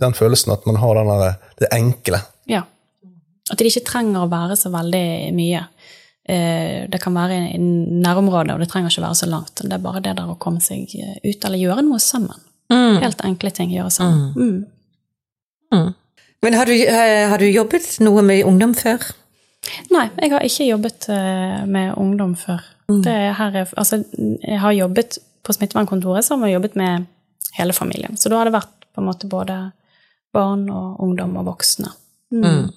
Den 0.00 0.12
følelsen 0.16 0.52
at 0.52 0.64
man 0.66 0.76
har 0.80 0.94
den 0.94 1.06
der, 1.12 1.36
det 1.60 1.68
enkle. 1.72 2.22
ja. 2.48 2.62
At 3.50 3.56
det 3.56 3.66
ikke 3.70 3.84
trenger 3.88 4.26
å 4.26 4.28
være 4.28 4.56
så 4.60 4.68
veldig 4.70 5.32
mye. 5.32 5.62
Eh, 6.28 6.86
Det 6.88 7.00
kan 7.00 7.14
være 7.14 7.54
i 7.54 7.58
nærområdet, 7.58 8.52
og 8.52 8.60
det 8.60 8.68
trenger 8.68 8.90
ikke 8.90 9.04
være 9.06 9.14
så 9.16 9.26
langt. 9.28 9.54
Det 9.62 9.72
er 9.72 9.78
bare 9.78 10.00
det 10.02 10.16
der 10.16 10.26
å 10.28 10.36
komme 10.38 10.60
seg 10.60 10.84
ut, 11.24 11.44
eller 11.44 11.56
gjøre 11.58 11.82
noe 11.84 11.98
sammen. 11.98 12.36
Helt 13.00 13.20
enkle 13.24 13.50
ting 13.50 13.70
gjøre 13.72 13.90
sammen. 13.90 14.34
Mm. 15.72 15.94
Men 16.42 16.54
har 16.54 16.66
du, 16.66 16.74
eh, 16.74 17.28
har 17.28 17.38
du 17.38 17.48
jobbet 17.50 17.98
noe 18.00 18.22
med 18.22 18.44
ungdom 18.46 18.74
før? 18.74 19.02
Nei, 19.90 20.06
jeg 20.22 20.32
har 20.32 20.44
ikke 20.46 20.68
jobbet 20.68 21.08
eh, 21.12 21.64
med 21.66 21.94
ungdom 21.98 22.34
før. 22.38 22.62
Det 22.88 23.12
er 23.12 23.56
altså, 23.76 23.98
jeg 24.16 24.60
har 24.62 24.72
jobbet 24.72 25.18
på 25.44 25.52
smittevernkontoret, 25.52 26.24
så 26.24 26.36
har 26.36 26.46
vi 26.46 26.54
jobbet 26.54 26.76
med 26.76 27.04
hele 27.58 27.74
familien. 27.76 28.16
Så 28.16 28.30
da 28.30 28.38
har 28.38 28.48
det 28.48 28.54
vært 28.54 28.86
på 28.94 29.02
en 29.02 29.08
måte 29.08 29.28
både 29.28 29.58
barn 30.32 30.68
og 30.72 31.00
ungdom 31.04 31.36
og 31.40 31.50
voksne. 31.50 31.90
Mm. 32.32 32.70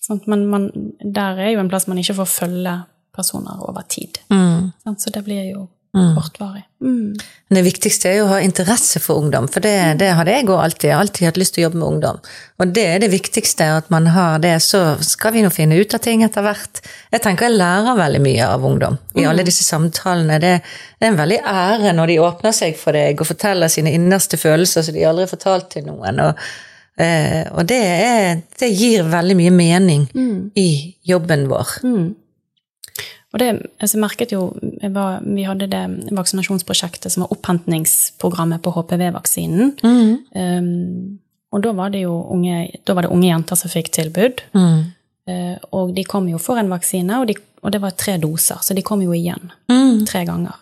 Sant? 0.00 0.26
Men 0.26 0.44
man, 0.50 0.68
der 1.00 1.40
er 1.40 1.54
jo 1.54 1.62
en 1.62 1.70
plass 1.72 1.88
man 1.88 2.00
ikke 2.00 2.18
får 2.20 2.28
følge 2.34 2.74
personer 3.16 3.62
over 3.68 3.86
tid. 3.88 4.20
Sånn, 4.28 4.98
Så 4.98 5.12
det 5.14 5.24
blir 5.24 5.44
jo 5.50 5.68
kortvarig. 5.92 6.62
Mm. 6.80 7.16
Det 7.50 7.62
viktigste 7.66 8.08
er 8.08 8.14
jo 8.20 8.26
å 8.28 8.30
ha 8.30 8.38
interesse 8.44 9.00
for 9.02 9.18
ungdom, 9.18 9.48
for 9.50 9.64
det, 9.64 9.74
det 9.98 10.12
hadde 10.14 10.36
jeg 10.36 10.46
òg 10.46 10.60
alltid. 10.62 10.86
Jeg 10.86 10.94
har 10.94 11.02
alltid 11.02 11.26
hatt 11.26 11.40
lyst 11.40 11.56
til 11.56 11.62
å 11.62 11.66
jobbe 11.66 11.80
med 11.80 11.88
ungdom. 11.88 12.20
Og 12.62 12.74
det 12.76 12.84
er 12.86 13.02
det 13.02 13.10
viktigste, 13.10 13.66
at 13.80 13.90
man 13.90 14.06
har 14.14 14.38
det. 14.42 14.54
Så 14.62 14.80
skal 15.06 15.34
vi 15.34 15.42
nå 15.42 15.50
finne 15.54 15.80
ut 15.80 15.96
av 15.96 16.02
ting 16.04 16.22
etter 16.26 16.46
hvert. 16.46 16.82
Jeg 17.10 17.24
tenker 17.24 17.48
jeg 17.48 17.58
lærer 17.58 17.98
veldig 17.98 18.22
mye 18.22 18.46
av 18.46 18.64
ungdom 18.70 19.00
i 19.18 19.26
alle 19.26 19.44
disse 19.46 19.66
samtalene. 19.66 20.38
Det, 20.42 20.54
det 21.00 21.08
er 21.08 21.12
en 21.12 21.20
veldig 21.20 21.42
ære 21.56 21.94
når 21.98 22.14
de 22.14 22.22
åpner 22.30 22.56
seg 22.56 22.78
for 22.78 22.96
deg 22.96 23.18
og 23.18 23.32
forteller 23.32 23.72
sine 23.72 23.94
innerste 23.98 24.38
følelser 24.40 24.86
som 24.86 24.94
de 24.94 25.06
aldri 25.10 25.26
har 25.26 25.34
fortalt 25.34 25.72
til 25.74 25.90
noen. 25.90 26.22
Og, 26.22 26.48
eh, 27.02 27.42
og 27.50 27.66
det, 27.66 27.82
er, 27.82 28.42
det 28.62 28.70
gir 28.70 29.10
veldig 29.10 29.40
mye 29.42 29.58
mening 29.58 30.08
i 30.54 30.70
jobben 31.02 31.48
vår. 31.50 31.78
Og 33.30 33.38
det, 33.38 33.48
altså 33.78 33.96
jeg 33.96 34.02
merket 34.02 34.32
jo, 34.34 34.44
jeg 34.82 34.90
var, 34.94 35.20
Vi 35.22 35.44
hadde 35.46 35.68
det 35.70 36.12
vaksinasjonsprosjektet 36.16 37.12
som 37.14 37.22
var 37.24 37.34
opphentingsprogrammet 37.36 38.62
på 38.64 38.72
HPV-vaksinen. 38.74 39.76
Um, 40.34 41.20
og 41.50 41.62
da 41.62 41.72
var, 41.74 41.94
unge, 41.94 42.70
da 42.86 42.94
var 42.94 43.06
det 43.06 43.10
unge 43.14 43.28
jenter 43.28 43.58
som 43.58 43.70
fikk 43.70 43.90
tilbud. 43.94 44.42
Eh, 45.30 45.56
og 45.76 45.94
de 45.94 46.04
kom 46.06 46.28
jo 46.30 46.38
for 46.42 46.58
en 46.58 46.70
vaksine, 46.70 47.20
og, 47.20 47.26
de, 47.26 47.34
og 47.62 47.72
det 47.74 47.80
var 47.82 47.90
tre 47.98 48.16
doser, 48.22 48.58
så 48.62 48.74
de 48.74 48.82
kom 48.86 49.02
jo 49.02 49.12
igjen 49.14 49.50
tre 50.06 50.24
ganger. 50.26 50.56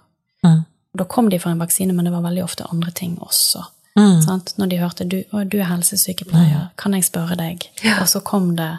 Da 0.98 1.04
kom 1.04 1.28
de 1.30 1.38
for 1.38 1.52
en 1.52 1.60
vaksine, 1.60 1.92
men 1.92 2.04
det 2.08 2.12
var 2.12 2.24
veldig 2.24 2.42
ofte 2.44 2.64
andre 2.72 2.90
ting 2.90 3.18
også. 3.20 3.64
Sant? 4.24 4.54
Når 4.58 4.66
de 4.70 4.76
hørte 4.80 5.04
du, 5.04 5.18
å, 5.32 5.44
du 5.44 5.58
er 5.60 5.68
helsesykepleier, 5.72 6.68
kan 6.78 6.94
jeg 6.96 7.04
spørre 7.04 7.36
deg? 7.36 7.68
Og 8.00 8.08
så 8.08 8.20
kom 8.24 8.56
det 8.56 8.70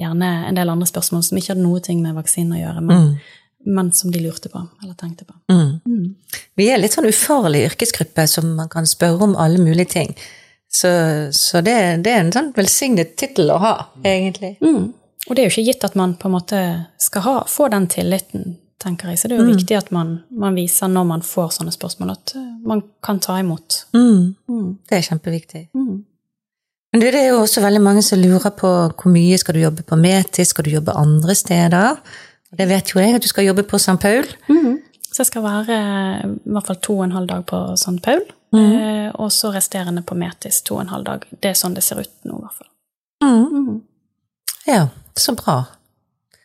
gjerne 0.00 0.30
en 0.48 0.58
del 0.58 0.70
andre 0.72 0.88
spørsmål 0.90 1.24
som 1.26 1.38
ikke 1.38 1.54
hadde 1.54 1.64
noe 1.64 1.82
ting 1.84 2.00
med 2.02 2.16
vaksinen 2.18 2.56
å 2.56 2.62
gjøre, 2.62 2.84
men, 2.84 3.10
men 3.66 3.92
som 3.94 4.12
de 4.14 4.22
lurte 4.22 4.50
på, 4.52 4.62
eller 4.82 4.96
tenkte 4.98 5.26
på. 5.28 5.36
Vi 6.58 6.70
er 6.70 6.80
litt 6.80 6.96
sånn 6.96 7.10
ufarlig 7.10 7.64
yrkesgruppe 7.70 8.26
som 8.30 8.54
man 8.58 8.70
kan 8.72 8.88
spørre 8.88 9.28
om 9.28 9.36
alle 9.40 9.62
mulige 9.62 9.92
ting. 9.94 10.16
Så, 10.74 10.90
så 11.30 11.62
det, 11.62 11.76
det 12.02 12.10
er 12.10 12.24
en 12.24 12.34
sånn 12.34 12.50
velsignet 12.56 13.14
tittel 13.20 13.52
å 13.54 13.60
ha, 13.62 13.74
egentlig. 14.02 14.56
Mm. 14.64 14.90
Og 15.28 15.36
det 15.36 15.42
er 15.42 15.46
jo 15.46 15.54
ikke 15.54 15.68
gitt 15.70 15.86
at 15.86 15.94
man 15.96 16.16
på 16.18 16.28
en 16.28 16.34
måte 16.34 16.60
skal 17.00 17.24
ha, 17.24 17.34
få 17.48 17.68
den 17.72 17.86
tilliten, 17.92 18.56
tenker 18.82 19.12
jeg. 19.12 19.20
Så 19.20 19.30
det 19.30 19.36
er 19.36 19.44
jo 19.44 19.54
viktig 19.54 19.76
at 19.78 19.92
man, 19.94 20.16
man 20.34 20.58
viser 20.58 20.90
når 20.90 21.06
man 21.08 21.22
får 21.24 21.54
sånne 21.56 21.72
spørsmål, 21.72 22.12
at 22.16 22.34
eh, 22.36 22.48
man 22.66 22.82
kan 23.04 23.22
ta 23.22 23.38
imot. 23.40 23.84
Det 24.90 24.98
er 24.98 25.06
kjempeviktig. 25.06 25.62
Men 26.94 27.02
du, 27.02 27.08
det 27.10 27.24
er 27.24 27.32
jo 27.32 27.40
også 27.42 27.58
veldig 27.58 27.80
mange 27.82 28.04
som 28.06 28.20
lurer 28.22 28.52
på 28.54 28.68
hvor 28.70 29.10
mye 29.10 29.34
skal 29.40 29.56
du 29.56 29.64
jobbe 29.64 29.82
på 29.82 29.96
Metis, 29.98 30.52
skal 30.54 30.68
du 30.68 30.76
jobbe 30.76 30.94
andre 30.94 31.34
steder? 31.34 31.96
Det 32.54 32.68
vet 32.70 32.92
jo 32.92 33.00
jeg, 33.02 33.16
at 33.16 33.24
du 33.24 33.26
skal 33.26 33.48
jobbe 33.48 33.64
på 33.66 33.80
St. 33.82 33.96
Paul. 33.98 34.28
Så 35.10 35.24
jeg 35.24 35.26
skal 35.32 35.42
være 35.42 35.78
i 36.22 36.52
hvert 36.54 36.68
fall 36.68 36.78
to 36.86 36.94
og 37.00 37.08
en 37.08 37.16
halv 37.16 37.26
dag 37.32 37.42
på 37.50 37.58
St. 37.74 37.96
Paul, 38.02 38.22
eh, 38.54 39.08
og 39.10 39.32
så 39.34 39.50
resterende 39.50 40.04
på 40.06 40.14
Metis 40.14 40.60
to 40.62 40.76
og 40.78 40.84
en 40.84 40.92
halv 40.94 41.08
dag. 41.08 41.26
Det 41.42 41.50
er 41.50 41.58
sånn 41.58 41.74
det 41.74 41.82
ser 41.82 41.98
ut 41.98 42.12
nå, 42.22 42.38
i 42.38 42.44
hvert 42.44 42.60
fall. 42.60 42.70
Ja, 44.70 44.86
så 45.18 45.34
bra. 45.34 45.64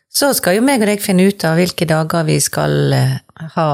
Så 0.10 0.32
skal 0.34 0.58
jo 0.58 0.66
meg 0.66 0.82
og 0.82 0.90
deg 0.90 1.06
finne 1.06 1.30
ut 1.30 1.46
av 1.46 1.62
hvilke 1.62 1.86
dager 1.86 2.26
vi 2.26 2.40
skal 2.42 2.98
eh, 2.98 3.16
ha. 3.54 3.70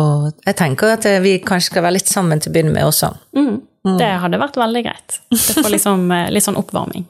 Og 0.00 0.32
jeg 0.48 0.56
tenker 0.64 0.96
at 0.96 1.12
eh, 1.12 1.20
vi 1.20 1.36
kanskje 1.44 1.74
skal 1.74 1.84
være 1.84 1.98
litt 1.98 2.08
sammen 2.08 2.40
til 2.40 2.52
å 2.52 2.56
begynne 2.56 2.72
med 2.72 2.88
også. 2.88 3.12
Mm. 3.36 3.60
Det 3.84 4.10
hadde 4.22 4.40
vært 4.40 4.56
veldig 4.56 4.82
greit. 4.86 5.18
Det 5.30 5.58
får 5.60 5.70
liksom 5.74 6.06
eh, 6.16 6.30
litt 6.32 6.46
sånn 6.46 6.56
oppvarming. 6.56 7.04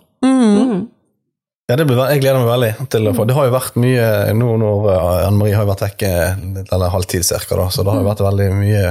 Ja, 1.65 1.77
det 1.81 1.87
blir, 1.89 1.97
jeg 2.13 2.21
gleder 2.21 2.43
meg 2.43 2.51
veldig 2.51 2.89
til 2.93 3.09
å 3.09 3.13
få 3.17 3.25
Det 3.25 3.35
har 3.39 3.47
jo 3.49 3.53
vært 3.55 3.77
mye 3.81 4.09
nå 4.37 4.49
når 4.61 4.89
eh, 4.93 5.21
Anne 5.31 5.39
Marie 5.39 5.57
har 5.57 5.69
vært 5.69 5.85
vekke 5.87 6.11
eller 6.67 6.93
halvtid 6.93 7.25
cirka, 7.25 7.57
da, 7.57 7.71
så 7.73 7.85
det 7.87 7.95
har 7.95 8.03
jo 8.03 8.09
vært 8.11 8.21
veldig 8.27 8.49
mye 8.59 8.83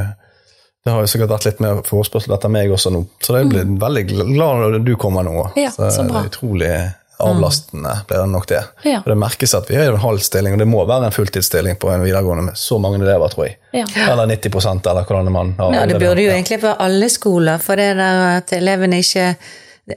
Det 0.81 0.89
har 0.95 1.03
jo 1.03 1.11
sikkert 1.11 1.35
vært 1.35 1.45
litt 1.51 1.61
mer 1.61 1.83
forespørsel 1.85 2.33
etter 2.33 2.53
meg 2.53 2.73
også 2.73 2.89
nå, 2.95 3.03
så 3.21 3.37
jeg 3.37 3.51
blir 3.51 3.75
veldig 3.83 4.03
glad 4.09 4.63
når 4.63 4.79
du 4.87 4.95
kommer 4.99 5.27
nå. 5.27 5.35
Ja, 5.59 5.69
så 5.75 5.91
bra. 6.07 6.07
det 6.07 6.23
er 6.23 6.31
utrolig 6.31 6.71
avlastende 7.29 7.95
blir 8.07 8.21
det 8.21 8.29
nok 8.33 8.47
det. 8.49 8.61
Ja. 8.87 8.99
Og 9.01 9.09
det 9.11 9.17
merkes 9.19 9.55
at 9.57 9.69
vi 9.71 9.77
er 9.79 9.87
i 9.87 9.93
en 9.93 10.01
halv 10.03 10.21
stilling, 10.25 10.55
og 10.55 10.61
det 10.63 10.67
må 10.69 10.83
være 10.89 11.09
en 11.09 11.15
fulltidsstilling 11.15 11.79
på 11.81 11.91
en 11.93 12.05
videregående 12.05 12.47
med 12.49 12.59
så 12.59 12.77
mange 12.81 13.01
elever, 13.01 13.33
tror 13.33 13.47
jeg. 13.47 13.57
Ja. 13.73 13.85
Eller 14.11 14.29
90% 14.35 14.89
eller 14.91 15.09
hvordan 15.09 15.31
man 15.33 15.53
har 15.59 15.75
Ja, 15.77 15.85
det 15.89 15.99
burde 16.01 16.25
jo 16.25 16.31
egentlig 16.31 16.61
være 16.63 16.79
alle 16.83 17.09
skoler, 17.09 17.61
for 17.63 17.79
det 17.79 17.91
der 17.99 18.23
at 18.37 18.53
elevene 18.55 19.01
ikke 19.03 19.33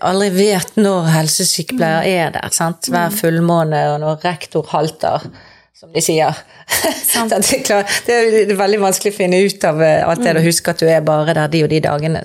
aldri 0.01 0.31
vet 0.35 0.79
når 0.81 1.13
helsesykepleier 1.15 2.09
er 2.27 2.33
der. 2.35 2.49
sant? 2.55 2.89
Hver 2.91 3.13
fullmåne, 3.15 3.83
og 3.93 4.01
når 4.03 4.25
rektor 4.25 4.67
halter, 4.73 5.29
som 5.77 5.91
de 5.93 6.01
sier. 6.01 6.33
Så 7.07 7.27
det, 7.29 7.37
er 7.53 7.61
klart, 7.65 8.03
det 8.07 8.15
er 8.17 8.55
veldig 8.57 8.79
vanskelig 8.81 9.13
å 9.13 9.17
finne 9.19 9.37
ut 9.45 9.65
av 9.69 9.83
eh, 9.85 10.09
alt 10.09 10.23
det 10.25 10.37
å 10.41 10.45
huske 10.45 10.71
at 10.73 10.81
du 10.81 10.87
er 10.89 11.01
bare 11.05 11.35
der 11.37 11.49
de 11.53 11.65
og 11.67 11.71
de 11.73 11.81
dagene. 11.85 12.23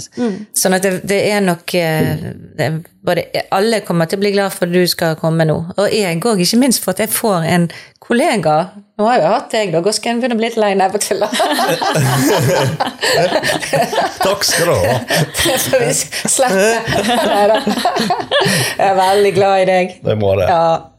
Sånn 0.56 0.74
at 0.78 0.84
det, 0.86 0.92
det 1.08 1.20
er 1.34 1.42
nok 1.44 1.74
eh, 1.76 2.16
det 2.56 2.64
er 2.70 2.74
både, 3.04 3.22
Alle 3.52 3.82
kommer 3.84 4.06
til 4.08 4.18
å 4.20 4.22
bli 4.24 4.32
glad 4.38 4.52
for 4.56 4.64
at 4.70 4.74
du 4.76 4.88
skal 4.88 5.16
komme 5.20 5.44
nå. 5.50 5.58
Og 5.76 5.86
jeg 5.92 6.22
òg, 6.24 6.40
ikke 6.46 6.62
minst 6.62 6.80
for 6.84 6.92
at 6.96 7.00
jeg 7.04 7.10
får 7.12 7.40
en 7.50 7.66
kollega. 8.00 8.56
Nå 8.96 9.04
har 9.10 9.16
jeg 9.18 9.24
jo 9.26 9.32
hatt 9.34 9.52
deg, 9.52 9.72
da. 9.76 9.80
Gosken 9.84 10.20
begynner 10.22 10.38
å 10.38 10.40
bli 10.40 10.48
litt 10.48 10.62
lei 10.62 10.72
av 10.78 10.96
og 10.96 11.02
til. 11.04 11.20
Takk 14.22 14.42
skal 14.48 14.66
du 14.72 14.76
ha. 14.78 14.82
Det 15.42 15.58
får 15.66 15.80
vi. 15.84 15.92
Jeg 18.80 18.88
er 18.88 18.96
veldig 18.98 19.34
glad 19.36 19.56
i 19.66 19.68
deg. 19.74 19.86
Det 20.06 20.16
må 20.22 20.30
det. 20.40 20.48
Ja. 20.48 20.91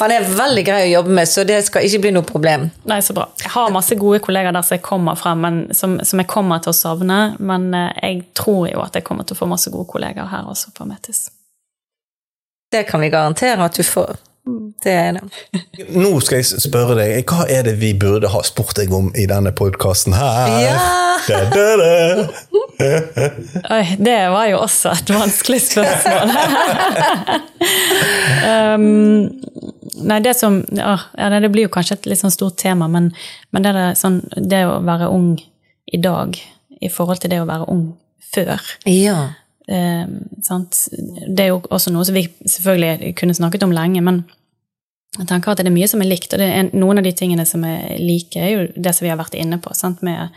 Han 0.00 0.12
er 0.12 0.26
veldig 0.28 0.62
grei 0.66 0.80
å 0.86 0.90
jobbe 0.90 1.14
med, 1.16 1.28
så 1.28 1.44
det 1.48 1.58
skal 1.66 1.86
ikke 1.86 2.02
bli 2.04 2.12
noe 2.16 2.26
problem. 2.26 2.68
Nei, 2.90 3.00
så 3.04 3.16
bra. 3.16 3.26
Jeg 3.40 3.52
har 3.54 3.72
masse 3.72 3.96
gode 4.00 4.20
kollegaer 4.24 4.54
der 4.56 4.66
som 4.66 4.76
jeg 4.76 4.84
kommer 4.86 5.18
fra, 5.18 5.34
men, 5.38 5.62
som, 5.76 5.98
som 6.04 6.20
jeg 6.20 6.28
kommer 6.30 6.62
til 6.64 6.74
å 6.74 6.76
savne. 6.76 7.20
Men 7.40 7.68
eh, 7.76 7.92
jeg 8.02 8.24
tror 8.36 8.68
jo 8.70 8.82
at 8.84 8.96
jeg 8.98 9.06
kommer 9.06 9.28
til 9.28 9.38
å 9.38 9.42
få 9.42 9.48
masse 9.50 9.72
gode 9.72 9.88
kollegaer 9.90 10.28
her 10.32 10.48
også 10.50 10.74
på 10.76 10.88
Metis. 10.88 11.28
Det 12.70 12.84
kan 12.86 13.02
vi 13.02 13.10
garantere 13.10 13.66
at 13.66 13.78
du 13.78 13.82
får. 13.86 14.18
Det 14.84 14.92
er 14.92 15.12
det. 15.18 15.22
Nå 15.94 16.12
skal 16.24 16.40
jeg 16.40 16.62
spørre 16.62 16.96
deg, 16.98 17.24
hva 17.28 17.44
er 17.50 17.66
det 17.68 17.76
vi 17.80 17.92
burde 17.98 18.30
ha 18.32 18.40
spurt 18.46 18.76
deg 18.80 18.92
om 18.96 19.10
i 19.18 19.26
denne 19.30 19.52
podkasten 19.56 20.16
her? 20.16 20.54
Ja! 20.64 20.76
Da, 21.28 21.40
da, 21.52 21.64
da. 21.76 21.90
Oi, 22.80 23.82
det 24.00 24.14
var 24.32 24.46
jo 24.48 24.62
også 24.62 24.94
et 24.96 25.10
vanskelig 25.12 25.58
spørsmål. 25.66 26.32
um, 28.48 29.26
nei, 30.08 30.20
det 30.24 30.34
som 30.38 30.60
ja, 30.72 30.96
Det 31.40 31.50
blir 31.52 31.66
jo 31.68 31.72
kanskje 31.74 31.98
et 31.98 32.08
litt 32.12 32.22
sånn 32.22 32.32
stort 32.34 32.56
tema, 32.62 32.88
men, 32.88 33.10
men 33.52 33.66
det, 33.66 33.74
er 33.76 33.98
sånn, 34.00 34.20
det 34.36 34.64
å 34.68 34.78
være 34.86 35.10
ung 35.12 35.34
i 35.90 36.00
dag 36.00 36.38
i 36.80 36.88
forhold 36.88 37.20
til 37.20 37.34
det 37.34 37.42
å 37.42 37.48
være 37.48 37.68
ung 37.72 37.84
før 38.32 38.56
Ja. 38.88 39.18
um, 39.68 40.18
sant? 40.46 40.86
Det 41.28 41.44
er 41.44 41.52
jo 41.52 41.60
også 41.68 41.92
noe 41.92 42.06
som 42.08 42.16
vi 42.16 42.24
selvfølgelig 42.48 43.14
kunne 43.20 43.36
snakket 43.36 43.66
om 43.66 43.74
lenge, 43.76 44.00
men 44.06 44.22
jeg 45.18 45.26
tenker 45.26 45.52
at 45.52 45.58
det 45.58 45.66
er 45.66 45.74
mye 45.74 45.88
som 45.90 46.02
er 46.02 46.10
likt. 46.10 46.32
Og 46.34 46.40
det 46.42 46.48
er 46.54 46.70
noen 46.70 47.00
av 47.00 47.06
de 47.06 47.12
tingene 47.16 47.46
som 47.48 47.64
er 47.66 47.96
like, 47.98 48.38
er 48.38 48.50
jo 48.50 48.66
det 48.76 48.94
som 48.94 49.06
vi 49.06 49.12
har 49.12 49.18
vært 49.20 49.38
inne 49.38 49.58
på. 49.62 49.72
Sant? 49.74 50.04
Med, 50.06 50.36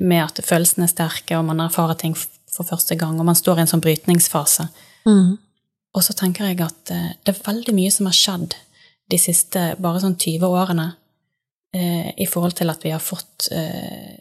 med 0.00 0.22
at 0.24 0.40
følelsene 0.44 0.88
er 0.88 0.92
sterke, 0.94 1.36
og 1.36 1.44
man 1.50 1.60
erfarer 1.66 1.98
ting 2.00 2.16
for 2.16 2.68
første 2.68 2.96
gang, 2.96 3.18
og 3.20 3.28
man 3.28 3.36
står 3.36 3.60
i 3.60 3.66
en 3.66 3.72
sånn 3.74 3.84
brytningsfase. 3.84 4.70
Mm. 5.08 5.36
Og 5.96 6.04
så 6.04 6.16
tenker 6.16 6.48
jeg 6.48 6.62
at 6.64 6.92
eh, 6.92 7.10
det 7.24 7.34
er 7.34 7.44
veldig 7.44 7.74
mye 7.76 7.92
som 7.92 8.08
har 8.08 8.16
skjedd 8.16 8.56
de 9.12 9.18
siste 9.20 9.68
bare 9.82 10.00
sånn 10.02 10.16
20 10.18 10.48
årene 10.48 10.88
eh, 11.76 12.08
i 12.16 12.26
forhold 12.28 12.56
til 12.58 12.72
at 12.72 12.82
vi 12.84 12.92
har 12.94 13.04
fått 13.04 13.48
eh, 13.54 14.16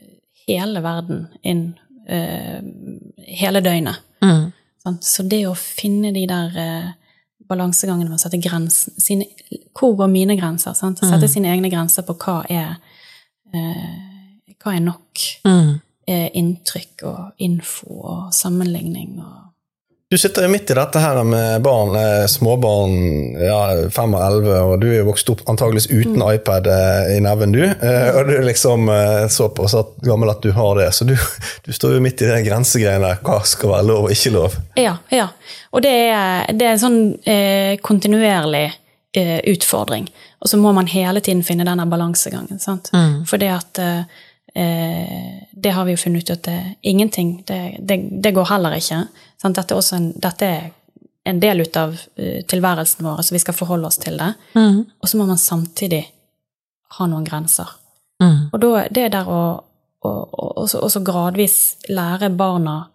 hele 0.46 0.84
verden 0.86 1.26
inn 1.42 1.66
eh, 2.08 2.60
hele 3.40 3.64
døgnet. 3.66 4.04
Mm. 4.24 4.52
Så 5.02 5.26
det 5.26 5.42
å 5.50 5.56
finne 5.58 6.12
de 6.14 6.28
der 6.30 6.94
balansegangene 7.50 8.10
med 8.10 8.18
å 8.20 8.22
sette 8.22 8.42
grensen 8.42 8.94
sine, 9.02 9.26
Hvor 9.76 9.96
går 9.98 10.08
mine 10.08 10.36
grenser? 10.38 10.74
Sant? 10.74 11.02
Å 11.04 11.10
Sette 11.10 11.28
sine 11.28 11.52
egne 11.52 11.70
grenser 11.70 12.04
på 12.04 12.16
hva 12.18 12.46
er, 12.50 12.78
eh, 13.54 14.54
hva 14.64 14.76
er 14.76 14.80
nok 14.80 15.20
Mm. 15.46 15.82
eh, 16.08 16.30
inntrykk 16.34 17.04
og 17.04 17.32
info 17.40 17.88
og 18.04 18.34
sammenligning 18.34 19.20
og 19.20 19.52
Du 20.12 20.18
sitter 20.18 20.46
jo 20.46 20.50
midt 20.54 20.70
i 20.70 20.76
dette 20.78 21.02
her 21.02 21.18
med 21.26 21.64
barn, 21.66 21.96
eh, 21.98 22.28
småbarn, 22.30 22.92
ja, 23.42 23.90
fem 23.90 24.12
og 24.14 24.22
elleve, 24.22 24.60
og 24.62 24.76
du 24.84 24.86
er 24.92 25.00
jo 25.00 25.08
vokst 25.08 25.32
opp 25.34 25.40
antageligvis 25.50 25.88
uten 25.90 26.22
iPad 26.22 26.68
eh, 26.70 27.16
i 27.16 27.24
neven, 27.26 27.56
du. 27.56 27.64
Eh, 27.66 28.10
og 28.12 28.28
du 28.28 28.36
er 28.36 28.46
liksom 28.46 28.86
såpass 29.34 29.74
gammel 30.06 30.30
at 30.30 30.46
du 30.46 30.52
har 30.54 30.78
det, 30.78 30.92
så 30.94 31.08
du, 31.10 31.16
du 31.66 31.72
står 31.74 31.96
jo 31.98 32.04
midt 32.06 32.22
i 32.22 32.30
de 32.30 32.38
grensegreiene. 32.46 33.16
Hva 33.26 33.40
skal 33.50 33.74
være 33.74 33.88
lov 33.90 34.06
og 34.06 34.14
ikke 34.14 34.36
lov? 34.36 34.60
Ja, 34.78 34.94
ja. 35.10 35.26
Og 35.74 35.82
det 35.82 35.96
er, 36.12 36.54
det 36.54 36.70
er 36.70 36.76
en 36.76 36.86
sånn 36.86 37.02
eh, 37.26 37.74
kontinuerlig 37.82 38.68
eh, 39.18 39.40
utfordring. 39.56 40.06
Og 40.38 40.54
så 40.54 40.62
må 40.62 40.70
man 40.78 40.86
hele 40.94 41.26
tiden 41.26 41.42
finne 41.48 41.66
denne 41.66 41.90
balansegangen. 41.90 42.62
sant? 42.62 42.94
For 43.26 43.42
det 43.42 43.50
at 43.58 43.82
eh, 43.82 44.22
Det 44.56 45.72
har 45.76 45.86
vi 45.86 45.92
jo 45.96 46.00
funnet 46.00 46.24
ut 46.24 46.30
at 46.32 46.44
det, 46.48 46.60
ingenting 46.88 47.44
det, 47.48 47.78
det, 47.80 47.98
det 48.24 48.32
går 48.32 48.48
heller 48.54 48.78
ikke. 48.78 49.02
Sant? 49.42 49.58
Dette, 49.58 49.74
er 49.76 49.82
også 49.82 49.98
en, 49.98 50.10
dette 50.24 50.48
er 50.48 50.70
en 51.28 51.40
del 51.42 51.66
ut 51.66 51.78
av 51.82 51.96
eh, 52.16 52.42
tilværelsen 52.48 53.04
vår, 53.04 53.20
så 53.26 53.36
vi 53.36 53.42
skal 53.44 53.58
forholde 53.58 53.90
oss 53.90 54.00
til 54.00 54.16
det. 54.22 54.32
Mm. 54.56 54.84
Og 54.86 55.10
så 55.10 55.20
må 55.20 55.26
man 55.28 55.42
samtidig 55.42 56.06
ha 57.00 57.08
noen 57.12 57.26
grenser. 57.28 57.74
Mm. 58.24 58.52
Og 58.54 58.60
da, 58.64 58.86
det 58.96 59.10
der 59.18 59.28
å 59.28 59.42
å, 60.06 60.12
å 60.12 60.50
også, 60.64 61.02
gradvis 61.06 61.56
lære 61.90 62.30
barna 62.38 62.86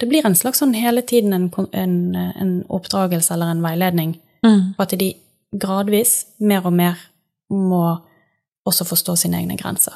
Det 0.00 0.08
blir 0.10 0.26
en 0.26 0.34
slags 0.36 0.58
sånn 0.60 0.74
hele 0.76 1.04
tiden 1.06 1.32
en, 1.32 1.46
en, 1.72 1.94
en 2.18 2.52
oppdragelse 2.68 3.32
eller 3.34 3.54
en 3.54 3.64
veiledning 3.64 4.18
Mm. 4.44 4.74
på 4.76 4.82
at 4.82 4.92
de 5.00 5.06
gradvis, 5.56 6.26
mer 6.38 6.66
og 6.68 6.74
mer, 6.76 6.98
må 7.48 7.96
også 8.68 8.84
forstå 8.84 9.14
sine 9.16 9.38
egne 9.40 9.56
grenser. 9.56 9.94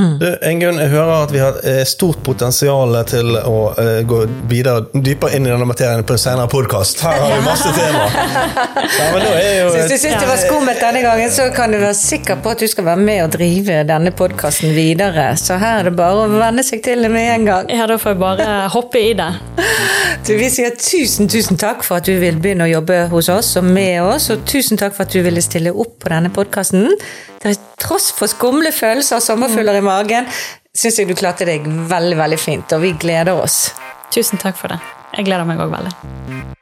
Mm. 0.00 0.18
Du, 0.18 0.26
Ingunn, 0.48 0.78
jeg 0.80 0.88
hører 0.88 1.26
at 1.26 1.32
vi 1.34 1.40
har 1.42 1.56
eh, 1.68 1.82
stort 1.84 2.22
potensial 2.24 2.94
til 3.04 3.34
å 3.36 3.56
uh, 3.76 3.98
gå 4.08 4.22
videre, 4.48 4.86
dypere 4.94 5.36
inn 5.36 5.44
i 5.44 5.50
denne 5.50 5.66
materien 5.68 6.00
på 6.08 6.14
en 6.16 6.22
senere 6.22 6.48
podkast. 6.48 7.02
Her 7.04 7.18
har 7.20 7.32
vi 7.34 7.42
masse 7.44 7.72
tema. 7.76 8.06
Ja, 8.08 9.10
men 9.12 9.20
da 9.20 9.32
er 9.36 9.58
jo 9.58 9.66
Hvis 9.74 9.90
du 9.90 9.96
syns 10.00 10.16
det 10.16 10.28
var 10.30 10.40
skummelt 10.40 10.80
denne 10.80 11.02
gangen, 11.04 11.28
så 11.34 11.50
kan 11.52 11.74
du 11.74 11.76
være 11.76 11.98
sikker 11.98 12.40
på 12.40 12.54
at 12.54 12.64
du 12.64 12.70
skal 12.72 12.86
være 12.86 13.02
med 13.04 13.20
og 13.26 13.34
drive 13.34 13.82
denne 13.90 14.14
podkasten 14.16 14.72
videre. 14.72 15.26
Så 15.36 15.58
her 15.60 15.82
er 15.82 15.90
det 15.90 15.92
bare 15.98 16.24
å 16.24 16.30
venne 16.38 16.64
seg 16.64 16.80
til 16.86 17.04
det 17.04 17.10
med 17.12 17.28
en 17.34 17.44
gang. 17.50 17.68
Ja, 17.76 17.84
da 17.90 17.98
får 18.00 18.14
jeg 18.14 18.20
bare 18.22 18.46
hoppe 18.72 19.02
i 19.02 19.12
det. 19.18 19.28
Du, 20.24 20.32
vi 20.38 20.48
sier 20.54 20.72
tusen, 20.78 21.28
tusen 21.28 21.60
takk 21.60 21.84
for 21.84 22.00
at 22.00 22.08
du 22.08 22.14
vil 22.22 22.40
begynne 22.40 22.64
å 22.64 22.72
jobbe 22.72 23.02
hos 23.12 23.28
oss 23.32 23.52
og 23.60 23.68
med 23.68 24.00
oss, 24.06 24.30
og 24.32 24.48
tusen 24.48 24.80
takk 24.80 24.96
for 24.96 25.04
at 25.04 25.12
du 25.12 25.20
ville 25.26 25.44
stille 25.44 25.74
opp 25.84 25.98
på 26.00 26.14
denne 26.14 26.32
podkasten. 26.32 26.88
Til 27.42 27.58
tross 27.82 28.12
for 28.14 28.30
skumle 28.30 28.70
følelser 28.74 29.18
og 29.18 29.24
sommerfugler 29.24 29.80
i 29.80 29.84
magen, 29.84 30.28
syns 30.78 31.00
jeg 31.00 31.10
du 31.10 31.16
klarte 31.18 31.48
deg 31.48 31.66
veldig, 31.66 32.16
veldig 32.20 32.38
fint, 32.38 32.76
og 32.76 32.84
vi 32.86 32.94
gleder 32.94 33.34
oss. 33.34 33.72
Tusen 34.14 34.38
takk 34.38 34.58
for 34.60 34.70
det. 34.70 34.78
Jeg 35.16 35.26
gleder 35.26 35.48
meg 35.48 35.60
òg 35.60 35.74
veldig. 35.74 36.60